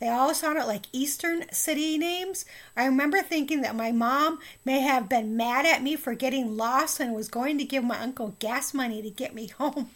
They 0.00 0.08
all 0.08 0.32
sounded 0.32 0.64
like 0.64 0.86
Eastern 0.90 1.44
city 1.52 1.98
names. 1.98 2.46
I 2.74 2.86
remember 2.86 3.20
thinking 3.20 3.60
that 3.60 3.76
my 3.76 3.92
mom 3.92 4.38
may 4.64 4.80
have 4.80 5.06
been 5.06 5.36
mad 5.36 5.66
at 5.66 5.82
me 5.82 5.96
for 5.96 6.14
getting 6.14 6.56
lost 6.56 6.98
and 6.98 7.12
was 7.12 7.28
going 7.28 7.58
to 7.58 7.64
give 7.64 7.84
my 7.84 8.00
uncle 8.00 8.36
gas 8.38 8.72
money 8.72 9.02
to 9.02 9.10
get 9.10 9.34
me 9.34 9.48
home. 9.48 9.90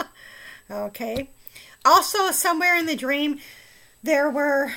okay. 0.70 1.28
Also, 1.84 2.30
somewhere 2.30 2.76
in 2.76 2.86
the 2.86 2.96
dream, 2.96 3.38
there 4.02 4.30
were 4.30 4.72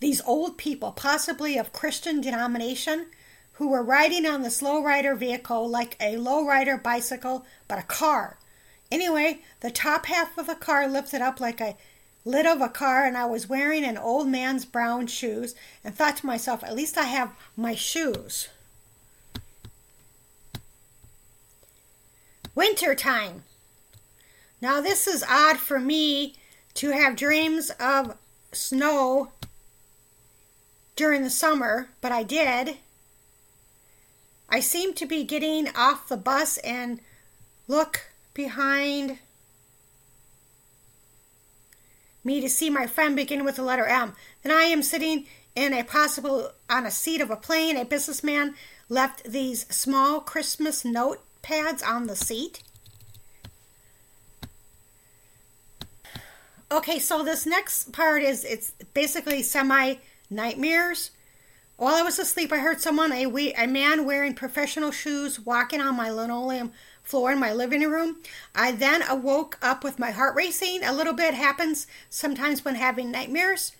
these 0.00 0.20
old 0.26 0.58
people, 0.58 0.92
possibly 0.92 1.56
of 1.56 1.72
Christian 1.72 2.20
denomination, 2.20 3.06
who 3.60 3.68
were 3.68 3.82
riding 3.82 4.24
on 4.24 4.40
the 4.40 4.48
slow 4.48 4.82
rider 4.82 5.14
vehicle 5.14 5.68
like 5.68 5.94
a 6.00 6.16
low 6.16 6.42
rider 6.46 6.78
bicycle, 6.78 7.44
but 7.68 7.78
a 7.78 7.82
car. 7.82 8.38
Anyway, 8.90 9.40
the 9.60 9.70
top 9.70 10.06
half 10.06 10.38
of 10.38 10.46
the 10.46 10.54
car 10.54 10.88
lifted 10.88 11.20
up 11.20 11.40
like 11.40 11.60
a 11.60 11.76
lid 12.24 12.46
of 12.46 12.62
a 12.62 12.70
car, 12.70 13.04
and 13.04 13.18
I 13.18 13.26
was 13.26 13.50
wearing 13.50 13.84
an 13.84 13.98
old 13.98 14.28
man's 14.28 14.64
brown 14.64 15.08
shoes 15.08 15.54
and 15.84 15.94
thought 15.94 16.16
to 16.16 16.26
myself, 16.26 16.64
at 16.64 16.74
least 16.74 16.96
I 16.96 17.02
have 17.02 17.36
my 17.54 17.74
shoes. 17.74 18.48
Winter 22.54 22.94
time. 22.94 23.44
Now, 24.62 24.80
this 24.80 25.06
is 25.06 25.22
odd 25.28 25.58
for 25.58 25.78
me 25.78 26.34
to 26.76 26.92
have 26.92 27.14
dreams 27.14 27.70
of 27.78 28.16
snow 28.52 29.32
during 30.96 31.24
the 31.24 31.28
summer, 31.28 31.90
but 32.00 32.10
I 32.10 32.22
did. 32.22 32.78
I 34.50 34.60
seem 34.60 34.94
to 34.94 35.06
be 35.06 35.22
getting 35.22 35.68
off 35.76 36.08
the 36.08 36.16
bus 36.16 36.58
and 36.58 37.00
look 37.68 38.10
behind 38.34 39.18
me 42.24 42.40
to 42.40 42.48
see 42.48 42.68
my 42.68 42.86
friend 42.86 43.14
begin 43.14 43.44
with 43.44 43.56
the 43.56 43.62
letter 43.62 43.86
M. 43.86 44.14
Then 44.42 44.52
I 44.52 44.64
am 44.64 44.82
sitting 44.82 45.26
in 45.54 45.72
a 45.72 45.84
possible 45.84 46.52
on 46.68 46.84
a 46.84 46.90
seat 46.90 47.20
of 47.20 47.30
a 47.30 47.36
plane. 47.36 47.76
A 47.76 47.84
businessman 47.84 48.54
left 48.88 49.24
these 49.24 49.66
small 49.74 50.20
Christmas 50.20 50.82
notepads 50.82 51.86
on 51.86 52.06
the 52.06 52.16
seat. 52.16 52.62
Okay, 56.72 56.98
so 56.98 57.24
this 57.24 57.46
next 57.46 57.92
part 57.92 58.22
is 58.22 58.44
it's 58.44 58.72
basically 58.94 59.42
semi 59.42 59.96
nightmares. 60.28 61.10
While 61.80 61.94
I 61.94 62.02
was 62.02 62.18
asleep, 62.18 62.52
I 62.52 62.58
heard 62.58 62.82
someone, 62.82 63.10
a, 63.10 63.24
we, 63.24 63.54
a 63.54 63.66
man 63.66 64.04
wearing 64.04 64.34
professional 64.34 64.90
shoes, 64.90 65.40
walking 65.40 65.80
on 65.80 65.96
my 65.96 66.10
linoleum 66.10 66.72
floor 67.02 67.32
in 67.32 67.38
my 67.38 67.54
living 67.54 67.80
room. 67.88 68.18
I 68.54 68.72
then 68.72 69.00
awoke 69.08 69.56
up 69.62 69.82
with 69.82 69.98
my 69.98 70.10
heart 70.10 70.36
racing. 70.36 70.84
A 70.84 70.92
little 70.92 71.14
bit 71.14 71.32
happens 71.32 71.86
sometimes 72.10 72.66
when 72.66 72.74
having 72.74 73.10
nightmares. 73.10 73.72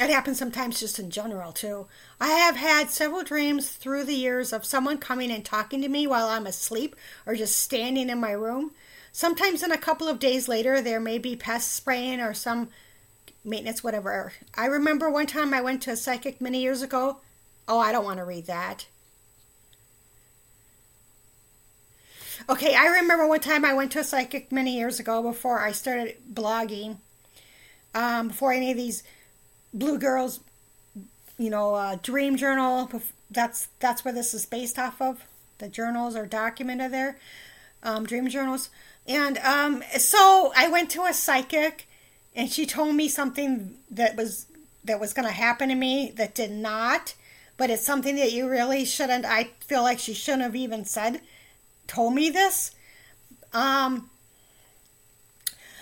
It 0.00 0.08
happens 0.08 0.38
sometimes 0.38 0.80
just 0.80 0.98
in 0.98 1.10
general, 1.10 1.52
too. 1.52 1.86
I 2.18 2.30
have 2.30 2.56
had 2.56 2.88
several 2.88 3.24
dreams 3.24 3.68
through 3.68 4.04
the 4.04 4.14
years 4.14 4.54
of 4.54 4.64
someone 4.64 4.96
coming 4.96 5.30
and 5.30 5.44
talking 5.44 5.82
to 5.82 5.88
me 5.90 6.06
while 6.06 6.28
I'm 6.28 6.46
asleep 6.46 6.96
or 7.26 7.34
just 7.34 7.60
standing 7.60 8.08
in 8.08 8.18
my 8.18 8.32
room. 8.32 8.70
Sometimes, 9.12 9.62
in 9.62 9.70
a 9.70 9.76
couple 9.76 10.08
of 10.08 10.18
days 10.18 10.48
later, 10.48 10.80
there 10.80 10.98
may 10.98 11.18
be 11.18 11.36
pest 11.36 11.72
spraying 11.72 12.22
or 12.22 12.32
some 12.32 12.70
maintenance, 13.44 13.82
whatever. 13.82 14.32
I 14.54 14.66
remember 14.66 15.10
one 15.10 15.26
time 15.26 15.52
I 15.52 15.60
went 15.60 15.82
to 15.82 15.90
a 15.90 15.96
psychic 15.96 16.40
many 16.40 16.62
years 16.62 16.82
ago. 16.82 17.18
Oh, 17.68 17.78
I 17.78 17.92
don't 17.92 18.04
want 18.04 18.18
to 18.18 18.24
read 18.24 18.46
that. 18.46 18.86
Okay, 22.48 22.74
I 22.74 22.86
remember 22.86 23.26
one 23.26 23.40
time 23.40 23.64
I 23.64 23.72
went 23.72 23.92
to 23.92 24.00
a 24.00 24.04
psychic 24.04 24.50
many 24.50 24.76
years 24.76 24.98
ago 24.98 25.22
before 25.22 25.60
I 25.60 25.72
started 25.72 26.16
blogging. 26.32 26.96
Um, 27.94 28.28
before 28.28 28.52
any 28.52 28.70
of 28.70 28.76
these 28.76 29.02
Blue 29.74 29.98
Girls, 29.98 30.40
you 31.38 31.50
know, 31.50 31.74
uh, 31.74 31.96
Dream 32.02 32.36
Journal. 32.36 32.90
That's 33.30 33.68
that's 33.78 34.04
where 34.04 34.14
this 34.14 34.34
is 34.34 34.46
based 34.46 34.78
off 34.78 35.00
of. 35.00 35.24
The 35.58 35.68
journals 35.68 36.16
are 36.16 36.26
documented 36.26 36.90
there, 36.92 37.18
um, 37.82 38.04
Dream 38.04 38.28
journals. 38.28 38.70
And 39.06 39.38
um, 39.38 39.82
so 39.96 40.52
I 40.56 40.68
went 40.68 40.90
to 40.90 41.04
a 41.04 41.14
psychic 41.14 41.86
and 42.34 42.50
she 42.50 42.66
told 42.66 42.94
me 42.94 43.08
something 43.08 43.76
that 43.90 44.16
was 44.16 44.46
that 44.84 45.00
was 45.00 45.12
going 45.12 45.26
to 45.26 45.34
happen 45.34 45.68
to 45.68 45.74
me 45.74 46.12
that 46.16 46.34
did 46.34 46.50
not 46.50 47.14
but 47.56 47.70
it's 47.70 47.84
something 47.84 48.16
that 48.16 48.32
you 48.32 48.48
really 48.48 48.84
shouldn't 48.84 49.24
i 49.24 49.50
feel 49.60 49.82
like 49.82 49.98
she 49.98 50.14
shouldn't 50.14 50.42
have 50.42 50.56
even 50.56 50.84
said 50.84 51.20
told 51.86 52.14
me 52.14 52.30
this. 52.30 52.72
Um 53.52 54.08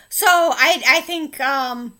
so 0.08 0.26
i 0.26 0.82
i 0.88 1.00
think 1.00 1.38
um 1.40 1.94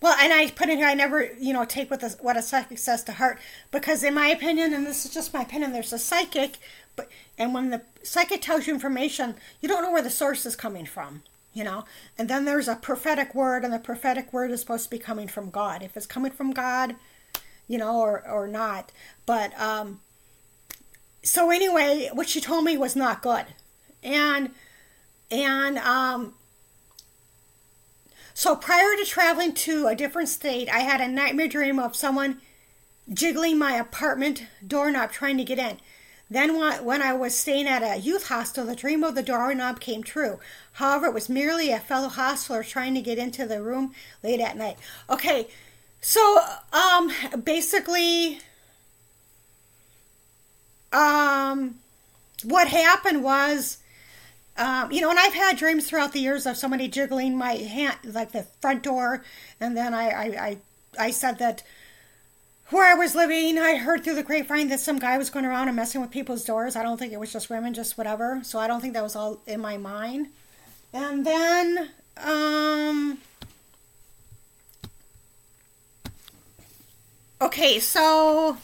well, 0.00 0.16
and 0.18 0.32
I 0.32 0.50
put 0.50 0.68
in 0.68 0.78
here, 0.78 0.88
I 0.88 0.94
never, 0.94 1.30
you 1.38 1.52
know, 1.52 1.64
take 1.64 1.88
what, 1.88 2.00
the, 2.00 2.08
what 2.20 2.36
a 2.36 2.42
psychic 2.42 2.78
says 2.78 3.04
to 3.04 3.12
heart 3.12 3.38
because, 3.70 4.02
in 4.02 4.14
my 4.14 4.26
opinion, 4.26 4.74
and 4.74 4.84
this 4.84 5.04
is 5.04 5.14
just 5.14 5.32
my 5.32 5.42
opinion, 5.42 5.72
there's 5.72 5.92
a 5.92 5.98
psychic, 5.98 6.58
but 6.96 7.08
and 7.38 7.54
when 7.54 7.70
the 7.70 7.82
psychic 8.02 8.42
tells 8.42 8.66
you 8.66 8.74
information, 8.74 9.36
you 9.60 9.68
don't 9.68 9.80
know 9.80 9.92
where 9.92 10.02
the 10.02 10.10
source 10.10 10.44
is 10.44 10.56
coming 10.56 10.86
from 10.86 11.22
you 11.52 11.64
know? 11.64 11.84
And 12.18 12.28
then 12.28 12.44
there's 12.44 12.68
a 12.68 12.76
prophetic 12.76 13.34
word 13.34 13.64
and 13.64 13.72
the 13.72 13.78
prophetic 13.78 14.32
word 14.32 14.50
is 14.50 14.60
supposed 14.60 14.84
to 14.84 14.90
be 14.90 14.98
coming 14.98 15.28
from 15.28 15.50
god. 15.50 15.82
If 15.82 15.96
it's 15.96 16.06
coming 16.06 16.32
from 16.32 16.52
god 16.52 16.96
you 17.68 17.78
know 17.78 18.00
or 18.00 18.28
or 18.28 18.46
not. 18.48 18.92
But 19.26 19.58
um 19.60 20.00
so 21.22 21.50
anyway 21.50 22.10
what 22.12 22.28
she 22.28 22.40
told 22.40 22.64
me 22.64 22.76
was 22.76 22.96
not 22.96 23.22
good. 23.22 23.46
And 24.02 24.50
and 25.30 25.78
um 25.78 26.34
So 28.34 28.56
prior 28.56 28.96
to 28.96 29.04
traveling 29.04 29.52
to 29.54 29.86
a 29.86 29.94
different 29.94 30.28
state, 30.28 30.68
I 30.68 30.80
had 30.80 31.00
a 31.00 31.08
nightmare 31.08 31.48
dream 31.48 31.78
of 31.78 31.94
someone 31.94 32.40
jiggling 33.12 33.58
my 33.58 33.74
apartment 33.74 34.44
doorknob 34.66 35.12
trying 35.12 35.36
to 35.36 35.44
get 35.44 35.58
in. 35.58 35.78
Then, 36.32 36.56
when 36.56 37.02
I 37.02 37.12
was 37.12 37.36
staying 37.36 37.66
at 37.66 37.82
a 37.82 38.00
youth 38.00 38.28
hostel, 38.28 38.64
the 38.64 38.74
dream 38.74 39.04
of 39.04 39.14
the 39.14 39.22
doorknob 39.22 39.80
came 39.80 40.02
true. 40.02 40.40
However, 40.72 41.06
it 41.06 41.12
was 41.12 41.28
merely 41.28 41.70
a 41.70 41.78
fellow 41.78 42.08
hostler 42.08 42.62
trying 42.62 42.94
to 42.94 43.02
get 43.02 43.18
into 43.18 43.44
the 43.44 43.62
room 43.62 43.92
late 44.22 44.40
at 44.40 44.56
night. 44.56 44.78
Okay, 45.10 45.48
so 46.00 46.40
um, 46.72 47.12
basically, 47.44 48.40
um, 50.90 51.74
what 52.44 52.66
happened 52.66 53.22
was, 53.22 53.76
um, 54.56 54.90
you 54.90 55.02
know, 55.02 55.10
and 55.10 55.18
I've 55.18 55.34
had 55.34 55.58
dreams 55.58 55.86
throughout 55.86 56.14
the 56.14 56.20
years 56.20 56.46
of 56.46 56.56
somebody 56.56 56.88
jiggling 56.88 57.36
my 57.36 57.56
hand, 57.56 57.98
like 58.04 58.32
the 58.32 58.44
front 58.62 58.82
door, 58.82 59.22
and 59.60 59.76
then 59.76 59.92
I, 59.92 60.08
I, 60.08 60.24
I, 60.24 60.58
I 60.98 61.10
said 61.10 61.38
that 61.40 61.62
where 62.72 62.90
I 62.90 62.94
was 62.94 63.14
living, 63.14 63.58
I 63.58 63.76
heard 63.76 64.02
through 64.02 64.14
the 64.14 64.22
grapevine 64.22 64.68
that 64.68 64.80
some 64.80 64.98
guy 64.98 65.18
was 65.18 65.30
going 65.30 65.44
around 65.44 65.68
and 65.68 65.76
messing 65.76 66.00
with 66.00 66.10
people's 66.10 66.44
doors. 66.44 66.74
I 66.74 66.82
don't 66.82 66.98
think 66.98 67.12
it 67.12 67.20
was 67.20 67.32
just 67.32 67.50
women, 67.50 67.74
just 67.74 67.98
whatever. 67.98 68.40
So 68.42 68.58
I 68.58 68.66
don't 68.66 68.80
think 68.80 68.94
that 68.94 69.02
was 69.02 69.14
all 69.14 69.42
in 69.46 69.60
my 69.60 69.76
mind. 69.76 70.28
And 70.92 71.24
then, 71.24 71.90
um, 72.16 73.18
okay, 77.40 77.78
so, 77.78 78.56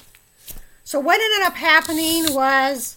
so 0.84 1.00
what 1.00 1.20
ended 1.20 1.46
up 1.46 1.54
happening 1.54 2.34
was 2.34 2.96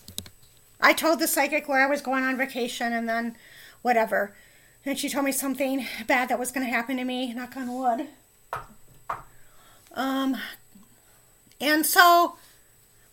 I 0.80 0.94
told 0.94 1.20
the 1.20 1.28
psychic 1.28 1.68
where 1.68 1.86
I 1.86 1.90
was 1.90 2.02
going 2.02 2.24
on 2.24 2.38
vacation 2.38 2.94
and 2.94 3.08
then 3.08 3.36
whatever. 3.82 4.34
And 4.86 4.98
she 4.98 5.10
told 5.10 5.26
me 5.26 5.32
something 5.32 5.86
bad 6.08 6.30
that 6.30 6.40
was 6.40 6.52
going 6.52 6.66
to 6.66 6.72
happen 6.72 6.98
to 6.98 7.04
me, 7.04 7.34
knock 7.34 7.56
on 7.56 7.74
wood. 7.74 8.08
Um, 9.94 10.38
and 11.62 11.86
so, 11.86 12.36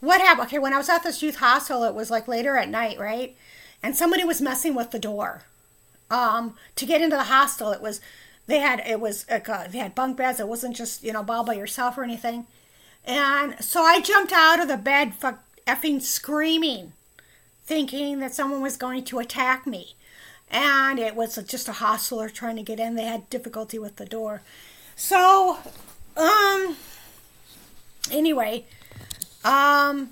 what 0.00 0.20
happened? 0.20 0.48
Okay, 0.48 0.58
when 0.58 0.72
I 0.72 0.78
was 0.78 0.88
at 0.88 1.02
this 1.02 1.22
youth 1.22 1.36
hostel, 1.36 1.84
it 1.84 1.94
was 1.94 2.10
like 2.10 2.26
later 2.26 2.56
at 2.56 2.68
night, 2.68 2.98
right? 2.98 3.36
And 3.82 3.94
somebody 3.94 4.24
was 4.24 4.40
messing 4.40 4.74
with 4.74 4.90
the 4.90 4.98
door. 4.98 5.42
Um, 6.10 6.56
to 6.76 6.86
get 6.86 7.02
into 7.02 7.16
the 7.16 7.24
hostel, 7.24 7.70
it 7.70 7.82
was 7.82 8.00
they 8.46 8.60
had 8.60 8.82
it 8.86 8.98
was 8.98 9.26
like 9.30 9.48
uh, 9.48 9.68
they 9.68 9.78
had 9.78 9.94
bunk 9.94 10.16
beds. 10.16 10.40
It 10.40 10.48
wasn't 10.48 10.74
just 10.74 11.04
you 11.04 11.12
know 11.12 11.22
by 11.22 11.54
yourself 11.54 11.98
or 11.98 12.02
anything. 12.02 12.46
And 13.04 13.62
so 13.62 13.82
I 13.82 14.00
jumped 14.00 14.32
out 14.32 14.60
of 14.60 14.68
the 14.68 14.76
bed, 14.76 15.14
fuck, 15.14 15.42
effing 15.66 16.02
screaming, 16.02 16.92
thinking 17.64 18.18
that 18.18 18.34
someone 18.34 18.60
was 18.60 18.76
going 18.76 19.04
to 19.04 19.18
attack 19.18 19.66
me. 19.66 19.94
And 20.50 20.98
it 20.98 21.14
was 21.14 21.36
just 21.46 21.68
a 21.68 21.72
hostler 21.72 22.28
trying 22.28 22.56
to 22.56 22.62
get 22.62 22.80
in. 22.80 22.94
They 22.94 23.04
had 23.04 23.30
difficulty 23.30 23.78
with 23.78 23.96
the 23.96 24.06
door. 24.06 24.42
So, 24.96 25.58
um, 26.16 26.76
Anyway, 28.10 28.66
um, 29.44 30.10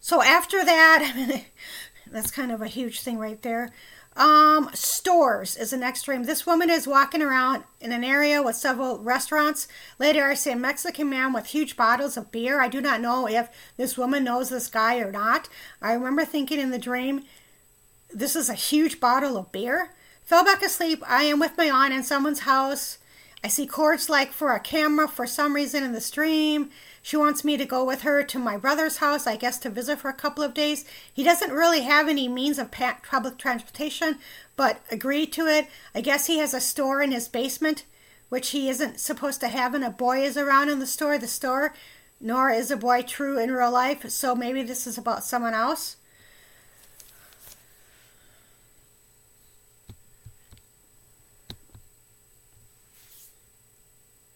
so 0.00 0.22
after 0.22 0.64
that, 0.64 1.42
that's 2.10 2.30
kind 2.30 2.52
of 2.52 2.62
a 2.62 2.68
huge 2.68 3.00
thing 3.00 3.18
right 3.18 3.40
there. 3.42 3.72
Um, 4.14 4.68
stores 4.74 5.56
is 5.56 5.70
the 5.70 5.78
next 5.78 6.02
dream. 6.02 6.24
This 6.24 6.44
woman 6.44 6.68
is 6.68 6.86
walking 6.86 7.22
around 7.22 7.64
in 7.80 7.92
an 7.92 8.04
area 8.04 8.42
with 8.42 8.56
several 8.56 8.98
restaurants. 8.98 9.68
Later, 9.98 10.24
I 10.24 10.34
see 10.34 10.50
a 10.50 10.56
Mexican 10.56 11.08
man 11.08 11.32
with 11.32 11.46
huge 11.46 11.76
bottles 11.76 12.18
of 12.18 12.30
beer. 12.30 12.60
I 12.60 12.68
do 12.68 12.82
not 12.82 13.00
know 13.00 13.26
if 13.26 13.48
this 13.78 13.96
woman 13.96 14.24
knows 14.24 14.50
this 14.50 14.68
guy 14.68 14.98
or 14.98 15.10
not. 15.10 15.48
I 15.80 15.94
remember 15.94 16.26
thinking 16.26 16.60
in 16.60 16.70
the 16.70 16.78
dream, 16.78 17.24
this 18.12 18.36
is 18.36 18.50
a 18.50 18.54
huge 18.54 19.00
bottle 19.00 19.38
of 19.38 19.50
beer. 19.50 19.94
Fell 20.24 20.44
back 20.44 20.62
asleep. 20.62 21.02
I 21.08 21.24
am 21.24 21.40
with 21.40 21.56
my 21.56 21.70
aunt 21.70 21.94
in 21.94 22.02
someone's 22.02 22.40
house. 22.40 22.98
I 23.44 23.48
see 23.48 23.66
cords 23.66 24.08
like 24.08 24.32
for 24.32 24.52
a 24.52 24.60
camera 24.60 25.08
for 25.08 25.26
some 25.26 25.54
reason 25.54 25.82
in 25.82 25.92
the 25.92 26.00
stream. 26.00 26.70
She 27.02 27.16
wants 27.16 27.42
me 27.42 27.56
to 27.56 27.64
go 27.64 27.84
with 27.84 28.02
her 28.02 28.22
to 28.22 28.38
my 28.38 28.56
brother's 28.56 28.98
house, 28.98 29.26
I 29.26 29.36
guess 29.36 29.58
to 29.58 29.70
visit 29.70 29.98
for 29.98 30.08
a 30.08 30.14
couple 30.14 30.44
of 30.44 30.54
days. 30.54 30.84
He 31.12 31.24
doesn't 31.24 31.50
really 31.50 31.80
have 31.80 32.08
any 32.08 32.28
means 32.28 32.60
of 32.60 32.70
public 32.70 33.38
transportation, 33.38 34.18
but 34.54 34.80
agreed 34.92 35.32
to 35.32 35.48
it. 35.48 35.66
I 35.92 36.00
guess 36.00 36.26
he 36.26 36.38
has 36.38 36.54
a 36.54 36.60
store 36.60 37.02
in 37.02 37.10
his 37.10 37.26
basement, 37.26 37.84
which 38.28 38.50
he 38.50 38.68
isn't 38.68 39.00
supposed 39.00 39.40
to 39.40 39.48
have, 39.48 39.74
and 39.74 39.82
a 39.82 39.90
boy 39.90 40.22
is 40.22 40.36
around 40.36 40.68
in 40.68 40.78
the 40.78 40.86
store. 40.86 41.18
The 41.18 41.26
store, 41.26 41.74
nor 42.20 42.50
is 42.50 42.70
a 42.70 42.76
boy 42.76 43.02
true 43.02 43.40
in 43.40 43.50
real 43.50 43.72
life, 43.72 44.08
so 44.08 44.36
maybe 44.36 44.62
this 44.62 44.86
is 44.86 44.96
about 44.96 45.24
someone 45.24 45.54
else. 45.54 45.96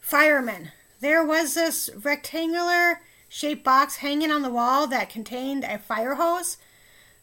Fireman. 0.06 0.70
There 1.00 1.24
was 1.24 1.54
this 1.54 1.90
rectangular 2.00 3.00
shaped 3.28 3.64
box 3.64 3.96
hanging 3.96 4.30
on 4.30 4.42
the 4.42 4.52
wall 4.52 4.86
that 4.86 5.10
contained 5.10 5.64
a 5.64 5.80
fire 5.80 6.14
hose. 6.14 6.58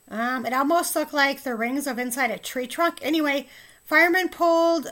Um, 0.09 0.45
it 0.45 0.51
almost 0.51 0.93
looked 0.93 1.13
like 1.13 1.43
the 1.43 1.55
rings 1.55 1.87
of 1.87 1.97
inside 1.97 2.29
a 2.29 2.37
tree 2.37 2.67
trunk. 2.67 2.99
Anyway, 3.01 3.47
fireman 3.85 4.27
pulled 4.27 4.91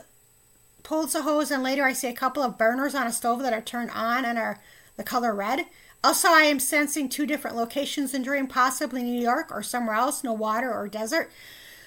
pulls 0.82 1.12
the 1.12 1.20
hose, 1.20 1.50
and 1.50 1.62
later 1.62 1.84
I 1.84 1.92
see 1.92 2.08
a 2.08 2.14
couple 2.14 2.42
of 2.42 2.56
burners 2.56 2.94
on 2.94 3.06
a 3.06 3.12
stove 3.12 3.42
that 3.42 3.52
are 3.52 3.60
turned 3.60 3.90
on 3.90 4.24
and 4.24 4.38
are 4.38 4.58
the 4.96 5.04
color 5.04 5.34
red. 5.34 5.66
Also, 6.02 6.28
I 6.28 6.44
am 6.44 6.60
sensing 6.60 7.10
two 7.10 7.26
different 7.26 7.58
locations 7.58 8.14
in 8.14 8.22
dream, 8.22 8.46
possibly 8.46 9.02
New 9.02 9.20
York 9.20 9.48
or 9.50 9.62
somewhere 9.62 9.96
else, 9.96 10.24
no 10.24 10.32
water 10.32 10.72
or 10.72 10.88
desert. 10.88 11.30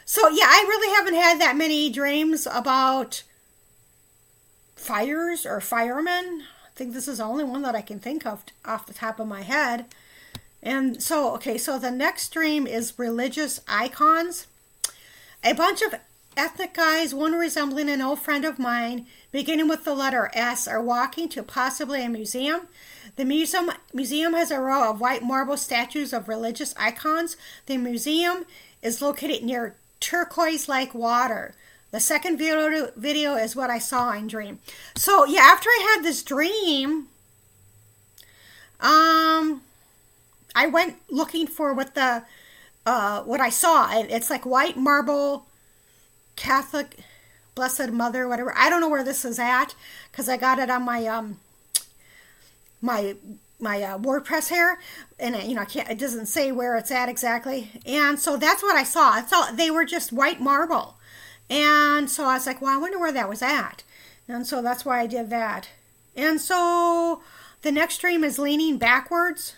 So 0.05 0.29
yeah, 0.29 0.45
I 0.45 0.65
really 0.67 0.95
haven't 0.95 1.15
had 1.15 1.41
that 1.41 1.57
many 1.57 1.89
dreams 1.89 2.47
about 2.51 3.23
fires 4.85 5.45
or 5.45 5.59
firemen. 5.59 6.43
I 6.65 6.69
think 6.75 6.93
this 6.93 7.07
is 7.07 7.17
the 7.17 7.23
only 7.23 7.43
one 7.43 7.63
that 7.63 7.75
I 7.75 7.81
can 7.81 7.99
think 7.99 8.25
of 8.25 8.43
off 8.63 8.85
the 8.85 8.93
top 8.93 9.19
of 9.19 9.27
my 9.27 9.41
head. 9.41 9.85
And 10.61 11.01
so, 11.01 11.33
okay, 11.35 11.57
so 11.57 11.79
the 11.79 11.91
next 11.91 12.29
dream 12.29 12.67
is 12.67 12.97
religious 12.97 13.61
icons. 13.67 14.47
A 15.43 15.53
bunch 15.53 15.81
of 15.81 15.95
ethnic 16.37 16.73
guys, 16.73 17.13
one 17.13 17.33
resembling 17.33 17.89
an 17.89 18.01
old 18.01 18.19
friend 18.19 18.45
of 18.45 18.59
mine, 18.59 19.07
beginning 19.31 19.67
with 19.67 19.85
the 19.85 19.93
letter 19.93 20.29
S, 20.33 20.67
are 20.67 20.81
walking 20.81 21.29
to 21.29 21.43
possibly 21.43 22.03
a 22.03 22.09
museum. 22.09 22.61
The 23.15 23.25
museum, 23.25 23.71
museum 23.93 24.33
has 24.33 24.51
a 24.51 24.59
row 24.59 24.89
of 24.89 24.99
white 24.99 25.23
marble 25.23 25.57
statues 25.57 26.13
of 26.13 26.27
religious 26.27 26.73
icons. 26.77 27.37
The 27.65 27.77
museum 27.77 28.45
is 28.81 29.01
located 29.01 29.43
near 29.43 29.75
turquoise 29.99 30.67
like 30.67 30.93
water. 30.93 31.55
The 31.95 32.01
second 32.01 32.37
video, 32.37 32.91
video 32.97 33.35
is 33.35 33.55
what 33.55 33.69
I 33.69 33.79
saw 33.79 34.11
in 34.11 34.27
dream. 34.27 34.59
So 34.95 35.23
yeah, 35.23 35.43
after 35.43 35.69
I 35.69 35.93
had 35.95 36.03
this 36.03 36.23
dream, 36.23 37.07
um, 38.81 39.61
I 40.53 40.67
went 40.69 40.97
looking 41.09 41.47
for 41.47 41.73
what 41.73 41.95
the 41.95 42.23
uh, 42.85 43.21
what 43.21 43.39
I 43.39 43.47
saw. 43.47 43.87
It's 43.93 44.29
like 44.29 44.45
white 44.45 44.75
marble, 44.75 45.45
Catholic, 46.35 46.97
Blessed 47.55 47.91
Mother, 47.91 48.27
whatever. 48.27 48.53
I 48.57 48.69
don't 48.69 48.81
know 48.81 48.89
where 48.89 49.05
this 49.05 49.23
is 49.23 49.39
at 49.39 49.73
because 50.11 50.27
I 50.27 50.35
got 50.35 50.59
it 50.59 50.69
on 50.69 50.83
my 50.83 51.07
um 51.07 51.39
my 52.81 53.15
my 53.57 53.81
uh, 53.81 53.97
WordPress 53.99 54.49
here, 54.49 54.79
and 55.17 55.33
it, 55.33 55.45
you 55.45 55.55
know 55.55 55.61
I 55.61 55.65
can't. 55.65 55.89
It 55.89 55.99
doesn't 55.99 56.25
say 56.25 56.51
where 56.51 56.75
it's 56.75 56.91
at 56.91 57.07
exactly, 57.07 57.71
and 57.85 58.19
so 58.19 58.35
that's 58.35 58.61
what 58.61 58.75
I 58.75 58.83
saw. 58.83 59.13
I 59.13 59.21
thought 59.21 59.55
they 59.55 59.71
were 59.71 59.85
just 59.85 60.11
white 60.11 60.41
marble. 60.41 60.94
And 61.49 62.09
so 62.09 62.25
I 62.25 62.35
was 62.35 62.47
like, 62.47 62.61
well, 62.61 62.73
I 62.73 62.81
wonder 62.81 62.99
where 62.99 63.11
that 63.11 63.29
was 63.29 63.41
at. 63.41 63.83
And 64.27 64.47
so 64.47 64.61
that's 64.61 64.85
why 64.85 65.01
I 65.01 65.07
did 65.07 65.29
that. 65.29 65.69
And 66.15 66.41
so 66.41 67.21
the 67.61 67.71
next 67.71 67.95
stream 67.95 68.23
is 68.23 68.39
leaning 68.39 68.77
backwards. 68.77 69.55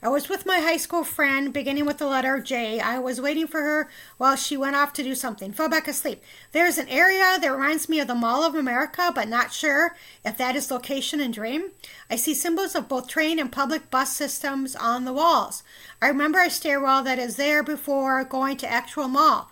I 0.00 0.08
was 0.08 0.28
with 0.28 0.46
my 0.46 0.60
high 0.60 0.76
school 0.76 1.02
friend, 1.02 1.52
beginning 1.52 1.84
with 1.84 1.98
the 1.98 2.06
letter 2.06 2.38
J. 2.40 2.78
I 2.78 3.00
was 3.00 3.20
waiting 3.20 3.48
for 3.48 3.62
her 3.62 3.90
while 4.16 4.36
she 4.36 4.56
went 4.56 4.76
off 4.76 4.92
to 4.92 5.02
do 5.02 5.16
something. 5.16 5.52
Fell 5.52 5.68
back 5.68 5.88
asleep. 5.88 6.22
There's 6.52 6.78
an 6.78 6.88
area 6.88 7.36
that 7.40 7.52
reminds 7.52 7.88
me 7.88 7.98
of 7.98 8.06
the 8.06 8.14
Mall 8.14 8.44
of 8.44 8.54
America, 8.54 9.10
but 9.12 9.28
not 9.28 9.52
sure 9.52 9.96
if 10.24 10.38
that 10.38 10.54
is 10.54 10.70
location 10.70 11.20
and 11.20 11.34
dream. 11.34 11.72
I 12.08 12.14
see 12.14 12.32
symbols 12.32 12.76
of 12.76 12.88
both 12.88 13.08
train 13.08 13.40
and 13.40 13.50
public 13.50 13.90
bus 13.90 14.14
systems 14.14 14.76
on 14.76 15.04
the 15.04 15.12
walls. 15.12 15.64
I 16.00 16.06
remember 16.06 16.38
a 16.38 16.48
stairwell 16.48 17.02
that 17.02 17.18
is 17.18 17.34
there 17.34 17.64
before 17.64 18.22
going 18.22 18.56
to 18.58 18.70
actual 18.70 19.08
mall. 19.08 19.50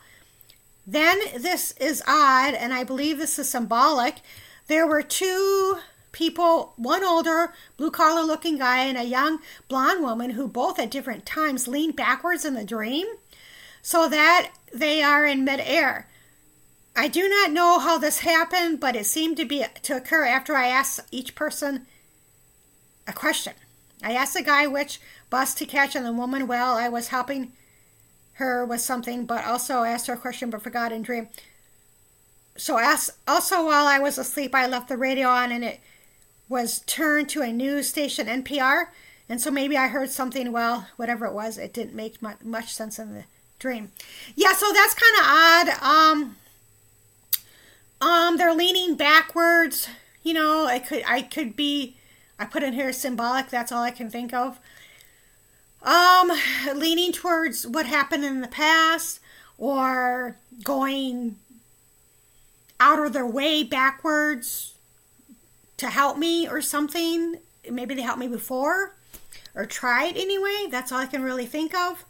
Then 0.86 1.18
this 1.36 1.72
is 1.72 2.04
odd, 2.06 2.54
and 2.54 2.72
I 2.72 2.84
believe 2.84 3.18
this 3.18 3.36
is 3.40 3.48
symbolic. 3.48 4.20
There 4.68 4.86
were 4.86 5.02
two 5.02 5.78
people, 6.16 6.72
one 6.76 7.04
older, 7.04 7.52
blue 7.76 7.90
collar 7.90 8.22
looking 8.22 8.56
guy, 8.56 8.84
and 8.84 8.96
a 8.96 9.04
young 9.04 9.38
blonde 9.68 10.02
woman 10.02 10.30
who 10.30 10.48
both 10.48 10.78
at 10.78 10.90
different 10.90 11.26
times 11.26 11.68
leaned 11.68 11.94
backwards 11.94 12.46
in 12.46 12.54
the 12.54 12.64
dream 12.64 13.06
so 13.82 14.08
that 14.08 14.50
they 14.72 15.02
are 15.02 15.26
in 15.26 15.44
midair. 15.44 16.08
I 16.96 17.08
do 17.08 17.28
not 17.28 17.52
know 17.52 17.78
how 17.78 17.98
this 17.98 18.20
happened, 18.20 18.80
but 18.80 18.96
it 18.96 19.04
seemed 19.04 19.36
to 19.36 19.44
be 19.44 19.62
to 19.82 19.96
occur 19.96 20.24
after 20.24 20.56
I 20.56 20.68
asked 20.68 21.00
each 21.10 21.34
person 21.34 21.86
a 23.06 23.12
question. 23.12 23.52
I 24.02 24.12
asked 24.12 24.32
the 24.32 24.42
guy 24.42 24.66
which 24.66 24.98
bus 25.28 25.52
to 25.56 25.66
catch 25.66 25.94
and 25.94 26.06
the 26.06 26.12
woman, 26.12 26.46
well, 26.46 26.78
I 26.78 26.88
was 26.88 27.08
helping 27.08 27.52
her 28.34 28.64
with 28.64 28.80
something, 28.80 29.26
but 29.26 29.44
also 29.44 29.82
asked 29.82 30.06
her 30.06 30.14
a 30.14 30.18
question 30.18 30.48
but 30.48 30.62
forgot 30.62 30.92
in 30.92 31.02
dream. 31.02 31.28
So 32.56 32.78
ask, 32.78 33.18
also 33.28 33.66
while 33.66 33.86
I 33.86 33.98
was 33.98 34.16
asleep, 34.16 34.54
I 34.54 34.66
left 34.66 34.88
the 34.88 34.96
radio 34.96 35.28
on 35.28 35.52
and 35.52 35.62
it 35.62 35.80
was 36.48 36.80
turned 36.80 37.28
to 37.30 37.42
a 37.42 37.52
news 37.52 37.88
station, 37.88 38.26
NPR. 38.26 38.86
And 39.28 39.40
so 39.40 39.50
maybe 39.50 39.76
I 39.76 39.88
heard 39.88 40.10
something, 40.10 40.52
well, 40.52 40.86
whatever 40.96 41.26
it 41.26 41.32
was, 41.32 41.58
it 41.58 41.72
didn't 41.72 41.94
make 41.94 42.22
much, 42.22 42.72
sense 42.72 42.98
in 42.98 43.14
the 43.14 43.24
dream. 43.58 43.90
Yeah, 44.36 44.52
so 44.52 44.72
that's 44.72 44.94
kind 44.94 45.16
of 45.18 45.26
odd. 45.26 45.82
Um, 45.82 46.36
um, 48.00 48.36
they're 48.36 48.54
leaning 48.54 48.94
backwards. 48.94 49.88
You 50.22 50.34
know, 50.34 50.66
I 50.66 50.78
could, 50.78 51.02
I 51.08 51.22
could 51.22 51.56
be, 51.56 51.96
I 52.38 52.44
put 52.44 52.62
in 52.62 52.72
here 52.72 52.92
symbolic. 52.92 53.48
That's 53.48 53.72
all 53.72 53.82
I 53.82 53.90
can 53.90 54.10
think 54.10 54.32
of. 54.32 54.60
Um, 55.82 56.32
leaning 56.74 57.12
towards 57.12 57.66
what 57.66 57.86
happened 57.86 58.24
in 58.24 58.40
the 58.40 58.48
past 58.48 59.20
or 59.58 60.36
going 60.62 61.36
out 62.78 62.98
of 62.98 63.12
their 63.12 63.26
way 63.26 63.62
backwards 63.62 64.75
to 65.76 65.88
help 65.88 66.18
me 66.18 66.48
or 66.48 66.60
something. 66.60 67.36
Maybe 67.70 67.94
they 67.94 68.02
helped 68.02 68.20
me 68.20 68.28
before 68.28 68.94
or 69.54 69.66
tried 69.66 70.16
anyway. 70.16 70.66
That's 70.70 70.92
all 70.92 71.00
I 71.00 71.06
can 71.06 71.22
really 71.22 71.46
think 71.46 71.74
of. 71.74 72.04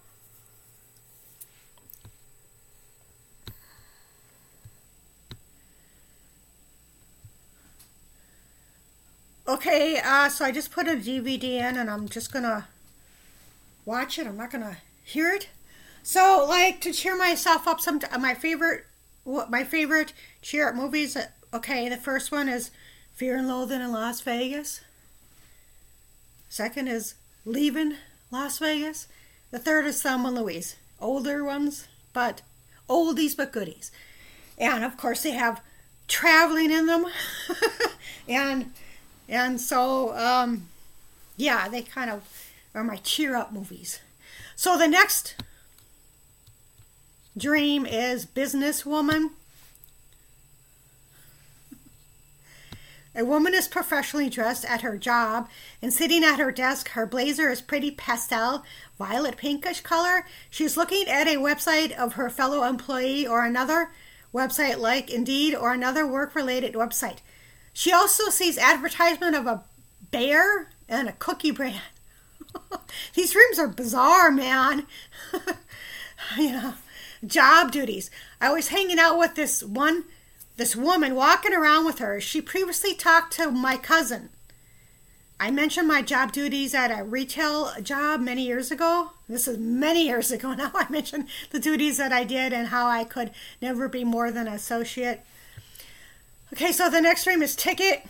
Okay, 9.49 10.01
uh, 10.05 10.29
so 10.29 10.45
I 10.45 10.51
just 10.51 10.73
put 10.73 10.89
a 10.89 10.97
DVD 10.97 11.45
in 11.45 11.77
and 11.77 11.89
I'm 11.89 12.09
just 12.09 12.33
gonna 12.33 12.67
watch 13.85 14.19
it. 14.19 14.27
I'm 14.27 14.37
not 14.37 14.51
gonna 14.51 14.79
hear 15.05 15.33
it. 15.33 15.49
So, 16.03 16.45
like 16.49 16.81
to 16.81 16.93
cheer 16.93 17.17
myself 17.17 17.69
up, 17.69 17.81
some 17.81 18.01
my 18.19 18.35
favorite, 18.35 18.87
my 19.25 19.63
favorite 19.63 20.13
cheer 20.43 20.69
up 20.69 20.75
movies. 20.75 21.17
Uh, 21.17 21.29
okay, 21.55 21.89
the 21.89 21.97
first 21.97 22.33
one 22.33 22.49
is 22.49 22.73
Fear 23.17 23.39
and 23.39 23.49
Loathing 23.49 23.81
in 23.81 23.93
Las 23.93 24.21
Vegas. 24.21 24.83
Second 26.51 26.87
is 26.89 27.15
Leaving 27.47 27.95
Las 28.31 28.59
Vegas. 28.59 29.09
The 29.51 29.59
third 29.59 29.87
is 29.87 30.03
Thelma 30.03 30.29
and 30.29 30.37
Louise. 30.37 30.77
Older 31.01 31.43
ones, 31.43 31.89
but 32.13 32.43
oldies 32.91 33.35
but 33.35 33.53
goodies. 33.53 33.91
And 34.59 34.85
of 34.85 34.99
course, 34.99 35.23
they 35.23 35.31
have 35.31 35.63
traveling 36.09 36.71
in 36.71 36.85
them, 36.85 37.07
and 38.29 38.75
and 39.31 39.63
so, 39.63 40.15
um, 40.15 40.69
yeah, 41.39 41.69
they 41.69 41.81
kind 41.81 42.11
of 42.11 42.53
are 42.75 42.85
my 42.85 42.97
cheer 42.97 43.35
up 43.35 43.51
movies. 43.51 44.01
So 44.57 44.77
the 44.77 44.89
next 44.89 45.37
dream 47.35 47.87
is 47.87 48.27
Businesswoman. 48.27 49.31
A 53.19 53.25
woman 53.25 53.55
is 53.55 53.67
professionally 53.67 54.29
dressed 54.29 54.67
at 54.67 54.83
her 54.83 54.99
job 54.99 55.49
and 55.81 55.91
sitting 55.91 56.23
at 56.23 56.39
her 56.39 56.53
desk. 56.53 56.91
Her 56.91 57.07
blazer 57.07 57.49
is 57.49 57.63
pretty 57.63 57.91
pastel, 57.91 58.63
violet 58.99 59.39
pinkish 59.39 59.81
color. 59.81 60.27
She's 60.51 60.77
looking 60.77 61.09
at 61.09 61.27
a 61.27 61.37
website 61.37 61.93
of 61.93 62.13
her 62.15 62.29
fellow 62.29 62.65
employee 62.65 63.27
or 63.27 63.43
another 63.43 63.91
website 64.35 64.77
like 64.79 65.11
Indeed 65.11 65.55
or 65.55 65.73
another 65.73 66.07
work 66.07 66.35
related 66.35 66.75
website. 66.75 67.19
She 67.73 67.91
also 67.91 68.29
sees 68.29 68.59
advertisement 68.59 69.35
of 69.35 69.47
a 69.47 69.65
bear 70.11 70.71
and 70.87 71.09
a 71.09 71.13
cookie 71.13 71.53
brand. 71.53 71.81
These 73.15 73.35
rooms 73.35 73.59
are 73.59 73.69
bizarre, 73.69 74.31
man. 74.31 74.87
you 76.37 76.53
know, 76.53 76.75
job 77.27 77.73
duties. 77.73 78.11
I 78.43 78.53
was 78.53 78.69
hanging 78.69 78.99
out 78.99 79.19
with 79.19 79.37
this 79.37 79.63
one, 79.63 80.05
this 80.57 80.77
woman 80.77 81.15
walking 81.15 81.55
around 81.55 81.85
with 81.85 81.99
her. 81.99 82.21
She 82.21 82.41
previously 82.41 82.95
talked 82.95 83.33
to 83.35 83.51
my 83.51 83.77
cousin. 83.77 84.31
I 85.39 85.51
mentioned 85.51 85.87
my 85.87 86.01
job 86.01 86.33
duties 86.33 86.75
at 86.75 86.91
a 86.91 87.05
retail 87.05 87.73
job 87.83 88.21
many 88.21 88.47
years 88.47 88.71
ago. 88.71 89.11
This 89.29 89.47
is 89.47 89.59
many 89.59 90.07
years 90.07 90.31
ago 90.31 90.55
now. 90.55 90.73
I 90.75 90.87
mentioned 90.91 91.29
the 91.51 91.59
duties 91.59 91.99
that 91.99 92.13
I 92.13 92.25
did 92.25 92.53
and 92.53 92.69
how 92.69 92.87
I 92.87 93.05
could 93.05 93.33
never 93.61 93.89
be 93.89 94.05
more 94.05 94.31
than 94.31 94.47
an 94.47 94.55
associate 94.55 95.21
Okay, 96.53 96.73
so 96.73 96.89
the 96.89 97.01
next 97.01 97.25
dream 97.25 97.43
is 97.43 97.57
ticket. 97.57 98.05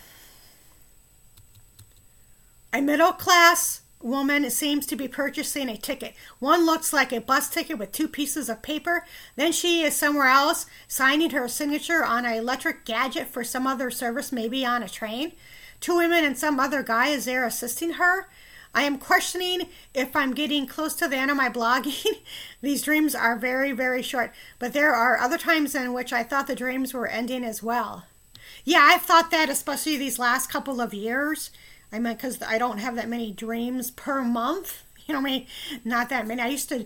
A 2.72 2.80
middle 2.80 3.12
class 3.12 3.80
woman 4.06 4.48
seems 4.50 4.86
to 4.86 4.96
be 4.96 5.08
purchasing 5.08 5.68
a 5.68 5.76
ticket. 5.76 6.14
One 6.38 6.64
looks 6.64 6.92
like 6.92 7.12
a 7.12 7.20
bus 7.20 7.48
ticket 7.50 7.78
with 7.78 7.92
two 7.92 8.08
pieces 8.08 8.48
of 8.48 8.62
paper. 8.62 9.04
Then 9.34 9.52
she 9.52 9.82
is 9.82 9.96
somewhere 9.96 10.28
else 10.28 10.66
signing 10.88 11.30
her 11.30 11.48
signature 11.48 12.04
on 12.04 12.24
an 12.24 12.34
electric 12.34 12.84
gadget 12.84 13.26
for 13.26 13.44
some 13.44 13.66
other 13.66 13.90
service, 13.90 14.32
maybe 14.32 14.64
on 14.64 14.82
a 14.82 14.88
train. 14.88 15.32
Two 15.80 15.96
women 15.96 16.24
and 16.24 16.38
some 16.38 16.58
other 16.58 16.82
guy 16.82 17.08
is 17.08 17.24
there 17.24 17.44
assisting 17.44 17.94
her. 17.94 18.28
I 18.74 18.82
am 18.82 18.98
questioning 18.98 19.68
if 19.94 20.14
I'm 20.14 20.34
getting 20.34 20.66
close 20.66 20.94
to 20.96 21.08
the 21.08 21.16
end 21.16 21.30
of 21.30 21.36
my 21.36 21.48
blogging. 21.48 22.04
These 22.62 22.82
dreams 22.82 23.14
are 23.14 23.36
very, 23.36 23.72
very 23.72 24.02
short, 24.02 24.32
but 24.58 24.72
there 24.72 24.94
are 24.94 25.18
other 25.18 25.38
times 25.38 25.74
in 25.74 25.92
which 25.92 26.12
I 26.12 26.22
thought 26.22 26.46
the 26.46 26.54
dreams 26.54 26.92
were 26.92 27.06
ending 27.06 27.42
as 27.42 27.62
well. 27.62 28.04
Yeah, 28.64 28.80
I've 28.82 29.02
thought 29.02 29.30
that, 29.30 29.48
especially 29.48 29.96
these 29.96 30.18
last 30.18 30.50
couple 30.50 30.80
of 30.80 30.92
years. 30.92 31.50
I 31.92 31.98
mean, 31.98 32.14
because 32.14 32.42
I 32.42 32.58
don't 32.58 32.78
have 32.78 32.96
that 32.96 33.08
many 33.08 33.32
dreams 33.32 33.90
per 33.90 34.22
month. 34.22 34.82
You 35.08 35.12
know, 35.12 35.20
I 35.20 35.22
mean, 35.22 35.46
not 35.84 36.08
that 36.08 36.26
many. 36.26 36.42
I 36.42 36.48
used 36.48 36.68
to, 36.70 36.84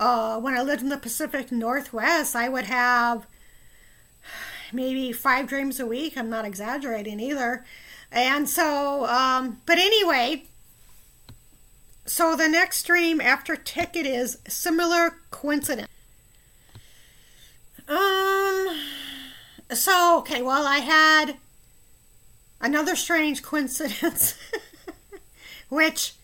uh, 0.00 0.40
when 0.40 0.56
I 0.56 0.62
lived 0.62 0.82
in 0.82 0.88
the 0.88 0.96
Pacific 0.96 1.52
Northwest, 1.52 2.34
I 2.34 2.48
would 2.48 2.64
have 2.64 3.28
maybe 4.72 5.12
five 5.12 5.46
dreams 5.46 5.78
a 5.78 5.86
week. 5.86 6.18
I'm 6.18 6.28
not 6.28 6.44
exaggerating 6.44 7.20
either. 7.20 7.64
And 8.10 8.48
so, 8.48 9.06
um, 9.06 9.60
but 9.66 9.78
anyway, 9.78 10.46
so 12.06 12.34
the 12.34 12.48
next 12.48 12.82
dream 12.84 13.20
after 13.20 13.54
ticket 13.54 14.04
is 14.04 14.38
similar 14.48 15.18
coincidence. 15.30 15.88
Um, 17.88 18.78
so, 19.70 20.18
okay, 20.18 20.42
well, 20.42 20.66
I 20.66 20.78
had 20.78 21.36
another 22.60 22.96
strange 22.96 23.42
coincidence, 23.42 24.36
which 25.68 26.14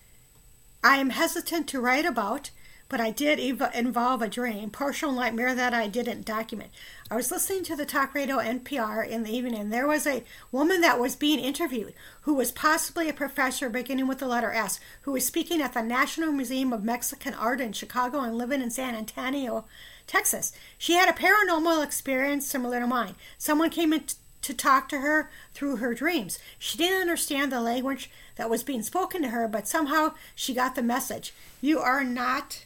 I 0.82 0.96
am 0.96 1.10
hesitant 1.10 1.68
to 1.68 1.80
write 1.80 2.06
about, 2.06 2.50
but 2.88 3.00
I 3.00 3.10
did 3.10 3.38
ev- 3.38 3.70
involve 3.74 4.20
a 4.20 4.28
dream, 4.28 4.70
partial 4.70 5.12
nightmare 5.12 5.54
that 5.54 5.72
I 5.72 5.86
didn't 5.86 6.24
document. 6.24 6.70
I 7.10 7.16
was 7.16 7.30
listening 7.30 7.62
to 7.64 7.76
the 7.76 7.86
talk 7.86 8.14
radio 8.14 8.38
NPR 8.38 9.06
in 9.06 9.22
the 9.22 9.34
evening, 9.34 9.54
and 9.54 9.72
there 9.72 9.86
was 9.86 10.06
a 10.06 10.24
woman 10.50 10.80
that 10.80 10.98
was 10.98 11.14
being 11.16 11.38
interviewed 11.38 11.94
who 12.22 12.34
was 12.34 12.50
possibly 12.50 13.08
a 13.08 13.14
professor 13.14 13.68
beginning 13.68 14.08
with 14.08 14.18
the 14.18 14.26
letter 14.26 14.52
S, 14.52 14.80
who 15.02 15.12
was 15.12 15.24
speaking 15.24 15.60
at 15.60 15.72
the 15.72 15.82
National 15.82 16.32
Museum 16.32 16.72
of 16.72 16.82
Mexican 16.82 17.34
Art 17.34 17.60
in 17.60 17.72
Chicago 17.72 18.20
and 18.20 18.36
living 18.36 18.60
in 18.60 18.70
San 18.70 18.96
Antonio, 18.96 19.66
Texas. 20.06 20.52
She 20.76 20.94
had 20.94 21.08
a 21.08 21.12
paranormal 21.12 21.84
experience 21.84 22.46
similar 22.46 22.80
to 22.80 22.86
mine. 22.86 23.14
Someone 23.38 23.70
came 23.70 23.92
in 23.92 24.04
to 24.42 24.55
talk 24.55 24.88
to 24.88 24.98
her 24.98 25.31
through 25.53 25.76
her 25.76 25.94
dreams. 25.94 26.38
She 26.59 26.79
didn't 26.79 27.00
understand 27.00 27.53
the 27.53 27.61
language 27.61 28.11
that 28.37 28.50
was 28.50 28.62
being 28.62 28.83
spoken 28.83 29.22
to 29.22 29.29
her, 29.29 29.46
but 29.48 29.68
somehow 29.68 30.14
she 30.35 30.55
got 30.55 30.74
the 30.74 30.83
message. 30.83 31.35
You 31.61 31.79
are 31.81 32.05
not 32.05 32.64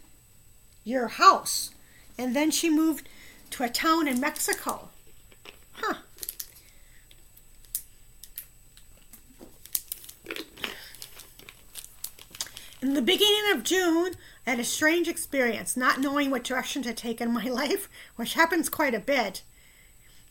your 0.85 1.09
house. 1.09 1.71
And 2.17 2.35
then 2.37 2.51
she 2.51 2.71
moved 2.71 3.09
to 3.51 3.65
a 3.65 3.69
town 3.69 4.07
in 4.07 4.21
Mexico. 4.21 4.89
Huh. 5.73 5.95
In 12.81 12.93
the 12.93 13.03
beginning 13.03 13.51
of 13.53 13.65
June, 13.65 14.13
I 14.47 14.51
had 14.51 14.61
a 14.61 14.65
strange 14.65 15.09
experience, 15.09 15.75
not 15.75 16.01
knowing 16.01 16.31
what 16.31 16.45
direction 16.45 16.83
to 16.83 16.93
take 16.93 17.21
in 17.21 17.33
my 17.33 17.45
life, 17.49 17.89
which 18.17 18.35
happens 18.35 18.69
quite 18.69 18.95
a 18.95 19.01
bit. 19.01 19.43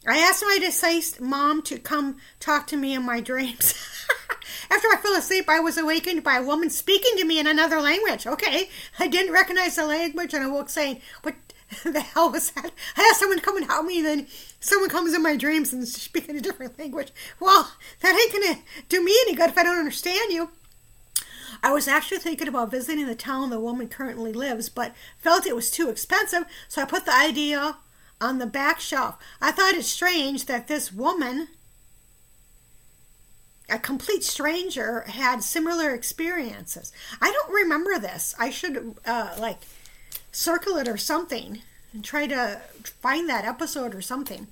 I 0.06 0.18
asked 0.18 0.44
my 0.44 0.58
deceased 0.60 1.22
mom 1.22 1.62
to 1.64 1.80
come 1.80 2.18
talk 2.40 2.68
to 2.68 2.78
me 2.78 2.94
in 2.94 3.04
my 3.04 3.22
dreams. 3.22 3.74
After 4.70 4.88
I 4.90 4.98
fell 5.02 5.16
asleep, 5.16 5.48
I 5.48 5.62
was 5.62 5.78
awakened 5.78 6.24
by 6.24 6.38
a 6.38 6.44
woman 6.44 6.70
speaking 6.70 7.16
to 7.18 7.26
me 7.26 7.40
in 7.40 7.48
another 7.48 7.80
language. 7.80 8.28
Okay, 8.28 8.70
I 9.00 9.08
didn't 9.08 9.32
recognize 9.32 9.78
the 9.78 9.86
language, 9.86 10.34
and 10.34 10.44
I 10.44 10.48
woke 10.48 10.70
saying, 10.70 11.02
"What 11.22 11.36
the 11.86 12.02
hell 12.02 12.30
was 12.30 12.52
that?" 12.52 12.72
I 12.98 13.08
asked 13.10 13.22
someone 13.22 13.38
to 13.40 13.46
come 13.46 13.56
and 13.56 13.66
help 13.66 13.86
me. 13.86 14.02
Then 14.02 14.28
someone 14.60 14.90
comes 14.90 15.14
in 15.14 15.24
my 15.24 15.38
dreams 15.38 15.72
and 15.72 15.88
speaking 15.88 16.36
a 16.36 16.42
different 16.42 16.78
language. 16.78 17.14
Well, 17.40 17.72
that 18.02 18.20
ain't 18.20 18.34
gonna 18.34 18.60
do 18.90 19.04
me 19.04 19.16
any 19.26 19.36
good 19.36 19.52
if 19.52 19.58
I 19.58 19.64
don't 19.64 19.80
understand 19.80 20.34
you. 20.34 20.50
I 21.62 21.72
was 21.72 21.88
actually 21.88 22.18
thinking 22.18 22.50
about 22.50 22.72
visiting 22.72 23.06
the 23.06 23.16
town 23.16 23.52
the 23.52 23.60
woman 23.60 23.88
currently 23.88 24.34
lives, 24.34 24.68
but 24.68 24.94
felt 25.18 25.46
it 25.46 25.56
was 25.56 25.72
too 25.72 25.90
expensive, 25.90 26.44
so 26.68 26.82
I 26.82 26.86
put 26.86 27.06
the 27.06 27.16
idea 27.16 27.78
on 28.24 28.40
the 28.40 28.48
back 28.48 28.80
shelf. 28.80 29.18
I 29.42 29.52
thought 29.52 29.76
it 29.76 29.84
strange 29.84 30.46
that 30.46 30.68
this 30.68 30.94
woman, 30.94 31.50
a 33.70 33.78
complete 33.78 34.24
stranger, 34.24 35.02
had 35.02 35.44
similar 35.44 35.94
experiences. 35.94 36.94
I 37.22 37.32
don't 37.32 37.54
remember 37.54 38.00
this. 38.00 38.34
I 38.40 38.50
should, 38.50 38.96
uh, 39.06 39.36
like, 39.38 39.60
circle 40.32 40.78
it 40.78 40.88
or 40.88 40.98
something 40.98 41.62
and 41.92 42.04
try 42.04 42.26
to 42.28 42.62
find 43.02 43.30
that 43.30 43.46
episode 43.46 43.94
or 43.94 44.02
something. 44.02 44.48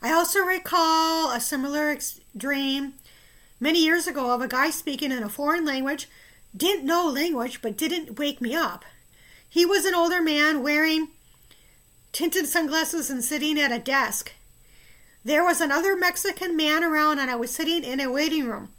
I 0.00 0.12
also 0.12 0.40
recall 0.40 1.30
a 1.30 1.40
similar 1.40 1.90
ex- 1.90 2.18
dream 2.36 2.94
many 3.60 3.84
years 3.84 4.06
ago 4.06 4.34
of 4.34 4.40
a 4.40 4.48
guy 4.48 4.70
speaking 4.70 5.12
in 5.12 5.22
a 5.22 5.28
foreign 5.28 5.64
language, 5.64 6.08
didn't 6.56 6.86
know 6.86 7.06
language, 7.06 7.62
but 7.62 7.76
didn't 7.76 8.18
wake 8.18 8.40
me 8.40 8.54
up. 8.54 8.84
He 9.48 9.66
was 9.66 9.84
an 9.84 9.94
older 9.94 10.22
man 10.22 10.62
wearing 10.62 11.08
tinted 12.12 12.46
sunglasses 12.46 13.10
and 13.10 13.24
sitting 13.24 13.58
at 13.58 13.72
a 13.72 13.78
desk. 13.78 14.32
There 15.24 15.44
was 15.44 15.60
another 15.60 15.96
Mexican 15.96 16.56
man 16.56 16.84
around, 16.84 17.18
and 17.18 17.30
I 17.30 17.36
was 17.36 17.50
sitting 17.50 17.84
in 17.84 18.00
a 18.00 18.10
waiting 18.10 18.46
room. 18.46 18.70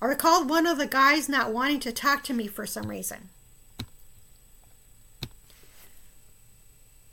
I 0.00 0.06
recalled 0.06 0.50
one 0.50 0.66
of 0.66 0.78
the 0.78 0.86
guys 0.86 1.28
not 1.28 1.52
wanting 1.52 1.80
to 1.80 1.92
talk 1.92 2.24
to 2.24 2.34
me 2.34 2.48
for 2.48 2.66
some 2.66 2.88
reason. 2.88 3.28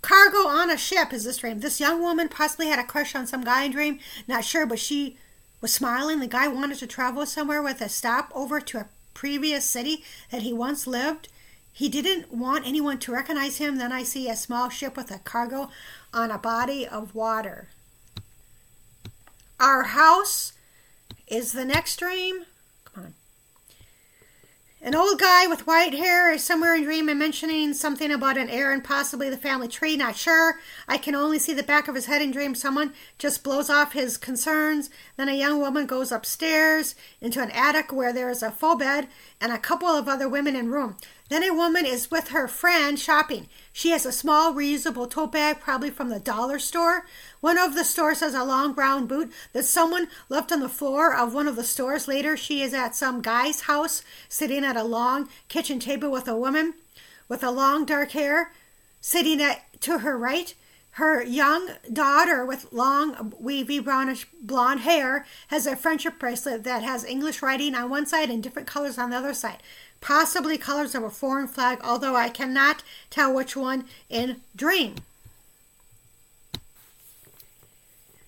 Cargo 0.01 0.47
on 0.47 0.71
a 0.71 0.77
ship 0.77 1.13
is 1.13 1.23
this 1.23 1.37
dream. 1.37 1.59
This 1.59 1.79
young 1.79 2.01
woman 2.01 2.29
possibly 2.29 2.67
had 2.67 2.79
a 2.79 2.83
crush 2.83 3.13
on 3.13 3.27
some 3.27 3.43
guy 3.43 3.65
in 3.65 3.71
dream. 3.71 3.99
Not 4.27 4.45
sure, 4.45 4.65
but 4.65 4.79
she 4.79 5.17
was 5.61 5.73
smiling. 5.73 6.19
The 6.19 6.27
guy 6.27 6.47
wanted 6.47 6.79
to 6.79 6.87
travel 6.87 7.25
somewhere 7.25 7.61
with 7.61 7.81
a 7.81 7.89
stop 7.89 8.31
over 8.33 8.59
to 8.59 8.79
a 8.79 8.87
previous 9.13 9.65
city 9.65 10.03
that 10.31 10.41
he 10.41 10.53
once 10.53 10.87
lived. 10.87 11.27
He 11.79 11.87
didn't 11.87 12.33
want 12.33 12.67
anyone 12.67 12.97
to 12.99 13.13
recognize 13.13 13.55
him. 13.55 13.77
Then 13.77 13.93
I 13.93 14.03
see 14.03 14.27
a 14.27 14.35
small 14.35 14.67
ship 14.67 14.97
with 14.97 15.11
a 15.11 15.19
cargo 15.19 15.69
on 16.13 16.29
a 16.29 16.37
body 16.37 16.85
of 16.85 17.15
water. 17.15 17.69
Our 19.61 19.83
house 19.83 20.51
is 21.25 21.53
the 21.53 21.63
next 21.63 21.95
dream. 21.95 22.43
Come 22.83 23.05
on. 23.05 23.13
An 24.81 24.93
old 24.93 25.19
guy 25.19 25.47
with 25.47 25.67
white 25.67 25.93
hair 25.93 26.33
is 26.33 26.43
somewhere 26.43 26.75
in 26.75 26.83
dream 26.83 27.07
and 27.07 27.17
mentioning 27.17 27.73
something 27.73 28.11
about 28.11 28.37
an 28.37 28.49
heir 28.49 28.73
and 28.73 28.83
possibly 28.83 29.29
the 29.29 29.37
family 29.37 29.69
tree. 29.69 29.95
Not 29.95 30.17
sure. 30.17 30.59
I 30.85 30.97
can 30.97 31.15
only 31.15 31.39
see 31.39 31.53
the 31.53 31.63
back 31.63 31.87
of 31.87 31.95
his 31.95 32.07
head 32.07 32.21
in 32.21 32.31
dream. 32.31 32.55
Someone 32.55 32.91
just 33.17 33.41
blows 33.41 33.69
off 33.69 33.93
his 33.93 34.17
concerns. 34.17 34.89
Then 35.15 35.29
a 35.29 35.33
young 35.33 35.59
woman 35.59 35.85
goes 35.85 36.11
upstairs 36.11 36.95
into 37.21 37.41
an 37.41 37.51
attic 37.51 37.93
where 37.93 38.11
there 38.11 38.29
is 38.29 38.43
a 38.43 38.51
full 38.51 38.75
bed 38.75 39.07
and 39.39 39.53
a 39.53 39.57
couple 39.57 39.87
of 39.87 40.09
other 40.09 40.27
women 40.27 40.57
in 40.57 40.69
room. 40.71 40.97
Then 41.29 41.43
a 41.43 41.53
woman 41.53 41.85
is 41.85 42.11
with 42.11 42.29
her 42.29 42.47
friend 42.47 42.99
shopping. 42.99 43.47
She 43.71 43.91
has 43.91 44.05
a 44.05 44.11
small 44.11 44.53
reusable 44.53 45.09
tote 45.09 45.31
bag, 45.31 45.59
probably 45.59 45.91
from 45.91 46.09
the 46.09 46.19
dollar 46.19 46.59
store. 46.59 47.05
One 47.39 47.57
of 47.57 47.75
the 47.75 47.85
stores 47.85 48.19
has 48.19 48.33
a 48.33 48.43
long 48.43 48.73
brown 48.73 49.05
boot 49.05 49.31
that 49.53 49.65
someone 49.65 50.07
left 50.27 50.51
on 50.51 50.59
the 50.59 50.67
floor 50.67 51.15
of 51.15 51.33
one 51.33 51.47
of 51.47 51.55
the 51.55 51.63
stores. 51.63 52.07
Later, 52.07 52.35
she 52.35 52.61
is 52.61 52.73
at 52.73 52.95
some 52.95 53.21
guy's 53.21 53.61
house, 53.61 54.03
sitting 54.27 54.65
at 54.65 54.75
a 54.75 54.83
long 54.83 55.29
kitchen 55.47 55.79
table 55.79 56.11
with 56.11 56.27
a 56.27 56.35
woman 56.35 56.73
with 57.29 57.43
a 57.43 57.51
long 57.51 57.85
dark 57.85 58.11
hair 58.11 58.51
sitting 58.99 59.41
at 59.41 59.61
to 59.81 59.99
her 59.99 60.17
right. 60.17 60.53
Her 60.93 61.23
young 61.23 61.69
daughter 61.93 62.43
with 62.43 62.73
long, 62.73 63.33
wavy, 63.39 63.79
brownish 63.79 64.27
blonde 64.41 64.81
hair 64.81 65.25
has 65.47 65.65
a 65.65 65.75
friendship 65.75 66.19
bracelet 66.19 66.63
that 66.63 66.83
has 66.83 67.05
English 67.05 67.41
writing 67.41 67.75
on 67.75 67.89
one 67.89 68.07
side 68.07 68.29
and 68.29 68.43
different 68.43 68.67
colors 68.67 68.97
on 68.97 69.11
the 69.11 69.15
other 69.15 69.33
side 69.33 69.61
possibly 70.01 70.57
colors 70.57 70.95
of 70.95 71.03
a 71.03 71.09
foreign 71.09 71.47
flag, 71.47 71.79
although 71.83 72.15
I 72.15 72.29
cannot 72.29 72.83
tell 73.09 73.33
which 73.33 73.55
one 73.55 73.85
in 74.09 74.41
Dream. 74.55 74.95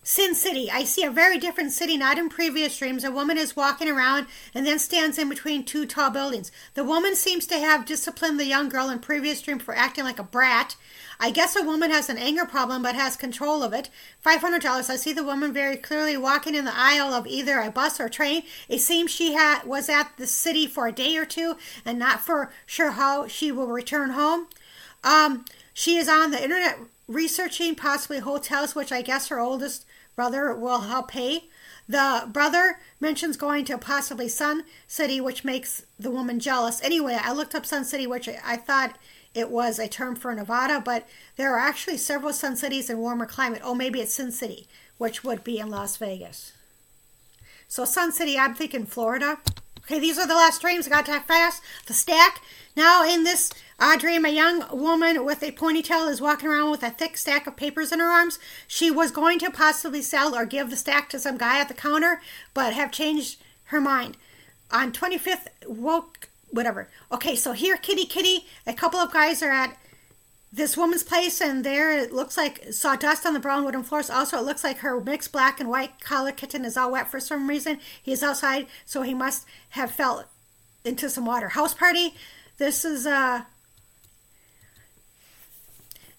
Sin 0.03 0.33
City. 0.33 0.69
I 0.69 0.83
see 0.83 1.03
a 1.03 1.11
very 1.11 1.37
different 1.37 1.71
city, 1.71 1.95
not 1.95 2.17
in 2.17 2.27
previous 2.27 2.77
dreams. 2.77 3.03
A 3.03 3.11
woman 3.11 3.37
is 3.37 3.55
walking 3.55 3.87
around 3.87 4.25
and 4.53 4.65
then 4.65 4.79
stands 4.79 5.17
in 5.17 5.29
between 5.29 5.63
two 5.63 5.85
tall 5.85 6.09
buildings. 6.09 6.51
The 6.73 6.83
woman 6.83 7.15
seems 7.15 7.45
to 7.47 7.59
have 7.59 7.85
disciplined 7.85 8.39
the 8.39 8.45
young 8.45 8.67
girl 8.67 8.89
in 8.89 8.99
previous 8.99 9.41
dream 9.41 9.59
for 9.59 9.75
acting 9.75 10.03
like 10.03 10.19
a 10.19 10.23
brat. 10.23 10.75
I 11.23 11.29
guess 11.29 11.55
a 11.55 11.61
woman 11.61 11.91
has 11.91 12.09
an 12.09 12.17
anger 12.17 12.45
problem 12.45 12.81
but 12.81 12.95
has 12.95 13.15
control 13.15 13.61
of 13.61 13.73
it. 13.73 13.91
$500. 14.25 14.89
I 14.89 14.95
see 14.95 15.13
the 15.13 15.23
woman 15.23 15.53
very 15.53 15.77
clearly 15.77 16.17
walking 16.17 16.55
in 16.55 16.65
the 16.65 16.75
aisle 16.75 17.13
of 17.13 17.27
either 17.27 17.59
a 17.59 17.69
bus 17.69 17.99
or 17.99 18.09
train. 18.09 18.41
It 18.67 18.79
seems 18.79 19.11
she 19.11 19.33
had, 19.33 19.63
was 19.63 19.87
at 19.87 20.17
the 20.17 20.25
city 20.25 20.65
for 20.65 20.87
a 20.87 20.91
day 20.91 21.15
or 21.17 21.25
two 21.25 21.57
and 21.85 21.99
not 21.99 22.21
for 22.21 22.51
sure 22.65 22.91
how 22.91 23.27
she 23.27 23.51
will 23.51 23.67
return 23.67 24.09
home. 24.09 24.47
Um, 25.03 25.45
she 25.73 25.97
is 25.97 26.09
on 26.09 26.31
the 26.31 26.43
internet 26.43 26.79
researching 27.07 27.75
possibly 27.75 28.17
hotels, 28.17 28.73
which 28.73 28.91
I 28.91 29.03
guess 29.03 29.27
her 29.27 29.39
oldest 29.39 29.85
brother 30.15 30.55
will 30.55 30.81
help 30.81 31.09
pay. 31.09 31.43
The 31.87 32.27
brother 32.31 32.79
mentions 32.99 33.37
going 33.37 33.65
to 33.65 33.77
possibly 33.77 34.27
Sun 34.27 34.63
City, 34.87 35.21
which 35.21 35.43
makes 35.43 35.85
the 35.99 36.09
woman 36.09 36.39
jealous. 36.39 36.81
Anyway, 36.81 37.19
I 37.21 37.31
looked 37.31 37.53
up 37.53 37.65
Sun 37.65 37.85
City, 37.85 38.07
which 38.07 38.27
I 38.27 38.55
thought 38.55 38.97
it 39.33 39.49
was 39.49 39.79
a 39.79 39.87
term 39.87 40.15
for 40.15 40.33
Nevada, 40.35 40.81
but 40.83 41.07
there 41.37 41.53
are 41.55 41.59
actually 41.59 41.97
several 41.97 42.33
sun 42.33 42.55
cities 42.55 42.89
in 42.89 42.97
warmer 42.97 43.25
climate. 43.25 43.61
Oh, 43.63 43.75
maybe 43.75 44.01
it's 44.01 44.15
Sin 44.15 44.31
City, 44.31 44.67
which 44.97 45.23
would 45.23 45.43
be 45.43 45.59
in 45.59 45.69
Las 45.69 45.97
Vegas. 45.97 46.53
So 47.67 47.85
Sun 47.85 48.11
City, 48.11 48.37
I'm 48.37 48.53
thinking 48.53 48.85
Florida. 48.85 49.39
Okay, 49.79 49.99
these 49.99 50.17
are 50.17 50.27
the 50.27 50.35
last 50.35 50.61
dreams. 50.61 50.85
I 50.85 50.89
got 50.89 51.05
to 51.05 51.19
fast. 51.21 51.63
The 51.87 51.93
stack. 51.93 52.41
Now 52.75 53.07
in 53.09 53.23
this 53.23 53.51
dream, 53.97 54.25
a 54.25 54.29
young 54.29 54.65
woman 54.77 55.25
with 55.25 55.41
a 55.41 55.51
ponytail 55.51 56.09
is 56.09 56.21
walking 56.21 56.49
around 56.49 56.71
with 56.71 56.83
a 56.83 56.91
thick 56.91 57.17
stack 57.17 57.47
of 57.47 57.55
papers 57.55 57.91
in 57.91 57.99
her 57.99 58.05
arms. 58.05 58.37
She 58.67 58.91
was 58.91 59.11
going 59.11 59.39
to 59.39 59.49
possibly 59.49 60.01
sell 60.01 60.35
or 60.35 60.45
give 60.45 60.69
the 60.69 60.75
stack 60.75 61.09
to 61.09 61.19
some 61.19 61.37
guy 61.37 61.59
at 61.59 61.67
the 61.67 61.73
counter, 61.73 62.21
but 62.53 62.73
have 62.73 62.91
changed 62.91 63.41
her 63.65 63.81
mind. 63.81 64.17
On 64.69 64.91
25th, 64.91 65.47
woke 65.65 66.29
whatever. 66.51 66.89
Okay, 67.11 67.35
so 67.35 67.53
here, 67.53 67.77
kitty, 67.77 68.05
kitty. 68.05 68.45
A 68.67 68.73
couple 68.73 68.99
of 68.99 69.11
guys 69.11 69.41
are 69.41 69.51
at 69.51 69.77
this 70.53 70.75
woman's 70.75 71.03
place, 71.03 71.39
and 71.39 71.63
there 71.63 71.97
it 71.97 72.11
looks 72.11 72.35
like 72.35 72.73
saw 72.73 72.95
dust 72.95 73.25
on 73.25 73.33
the 73.33 73.39
brown 73.39 73.63
wooden 73.63 73.83
floors. 73.83 74.09
Also, 74.09 74.37
it 74.37 74.45
looks 74.45 74.63
like 74.63 74.79
her 74.79 74.99
mixed 74.99 75.31
black 75.31 75.59
and 75.59 75.69
white 75.69 76.01
collar 76.01 76.31
kitten 76.31 76.65
is 76.65 76.75
all 76.75 76.91
wet 76.91 77.09
for 77.09 77.19
some 77.19 77.47
reason. 77.47 77.79
He's 78.01 78.21
outside, 78.21 78.67
so 78.85 79.01
he 79.01 79.13
must 79.13 79.45
have 79.69 79.91
fell 79.91 80.25
into 80.83 81.09
some 81.09 81.25
water. 81.25 81.49
House 81.49 81.73
party. 81.73 82.13
This 82.57 82.83
is 82.83 83.07
uh. 83.07 83.43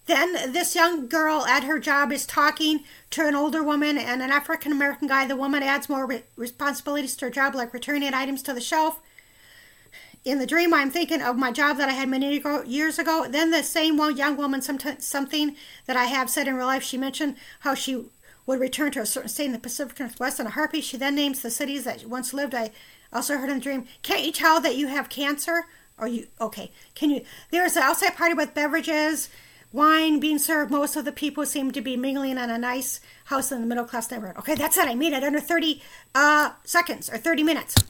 Then 0.07 0.53
this 0.53 0.75
young 0.75 1.07
girl 1.07 1.45
at 1.47 1.63
her 1.65 1.79
job 1.79 2.11
is 2.11 2.27
talking 2.27 2.81
to 3.11 3.27
an 3.29 3.37
older 3.37 3.63
woman 3.63 3.99
and 3.99 4.21
an 4.23 4.33
African 4.33 4.73
American 4.73 5.09
guy. 5.09 5.27
The 5.27 5.37
woman 5.37 5.63
adds 5.63 5.89
more 5.89 6.07
re- 6.07 6.25
responsibilities 6.37 7.17
to 7.17 7.27
her 7.27 7.31
job, 7.31 7.55
like 7.55 7.75
returning 7.75 8.15
items 8.15 8.43
to 8.45 8.55
the 8.55 8.61
shelf 8.61 9.01
in 10.25 10.39
the 10.39 10.47
dream, 10.47 10.73
I'm 10.73 10.91
thinking 10.91 11.21
of 11.21 11.37
my 11.37 11.51
job 11.51 11.79
that 11.79 11.89
I 11.89 11.93
had 11.93 12.09
many 12.09 12.41
years 12.67 12.99
ago. 12.99 13.27
Then 13.29 13.51
the 13.51 13.63
same 13.63 13.97
one 13.97 14.17
young 14.17 14.37
woman, 14.37 14.63
something 14.63 15.57
that 15.87 15.97
I 15.97 16.05
have 16.05 16.31
said 16.31 16.47
in 16.47 16.55
real 16.55 16.67
life, 16.67 16.83
she 16.83 16.97
mentioned 16.97 17.37
how 17.61 17.75
she 17.75 18.07
would 18.47 18.61
return 18.61 18.93
to 18.93 19.01
a 19.01 19.07
certain 19.07 19.29
state 19.29 19.47
in 19.47 19.53
the 19.53 19.59
Pacific 19.59 19.99
Northwest 19.99 20.39
in 20.39 20.47
a 20.47 20.51
heartbeat. 20.51 20.85
She 20.85 20.97
then 20.97 21.15
names 21.15 21.43
the 21.43 21.51
cities 21.51 21.85
that 21.85 22.07
once 22.07 22.33
lived. 22.33 22.55
I 22.55 22.71
also 23.13 23.37
heard 23.37 23.51
in 23.51 23.57
the 23.57 23.63
dream, 23.63 23.87
can't 24.03 24.25
you 24.25 24.33
tell 24.33 24.61
that 24.61 24.77
you 24.77 24.89
have 24.89 25.09
cancer? 25.09 25.65
Or 25.99 26.07
you, 26.09 26.29
okay, 26.41 26.71
can 26.95 27.11
you, 27.11 27.23
there's 27.51 27.77
an 27.77 27.83
outside 27.83 28.17
party 28.17 28.35
with 28.35 28.55
beverages, 28.55 29.29
wine 29.73 30.21
being 30.21 30.39
served. 30.39 30.71
Most 30.71 30.97
of 30.97 31.05
the 31.05 31.13
people 31.13 31.47
seem 31.47 31.71
to 31.73 31.81
be 31.81 31.97
mingling 31.97 32.33
in 32.33 32.51
a 32.51 32.59
nice 32.59 33.01
house 33.27 33.53
in 33.53 33.61
the 33.61 33.67
middle 33.67 33.85
class 33.85 34.11
neighborhood. 34.11 34.37
Okay, 34.39 34.55
that's 34.55 34.77
it. 34.77 34.89
I 34.89 34.95
made 34.95 35.13
it 35.13 35.25
under 35.25 35.41
30 35.41 35.83
uh, 36.15 36.53
seconds 36.65 37.11
or 37.11 37.19
30 37.19 37.43
minutes. 37.43 37.75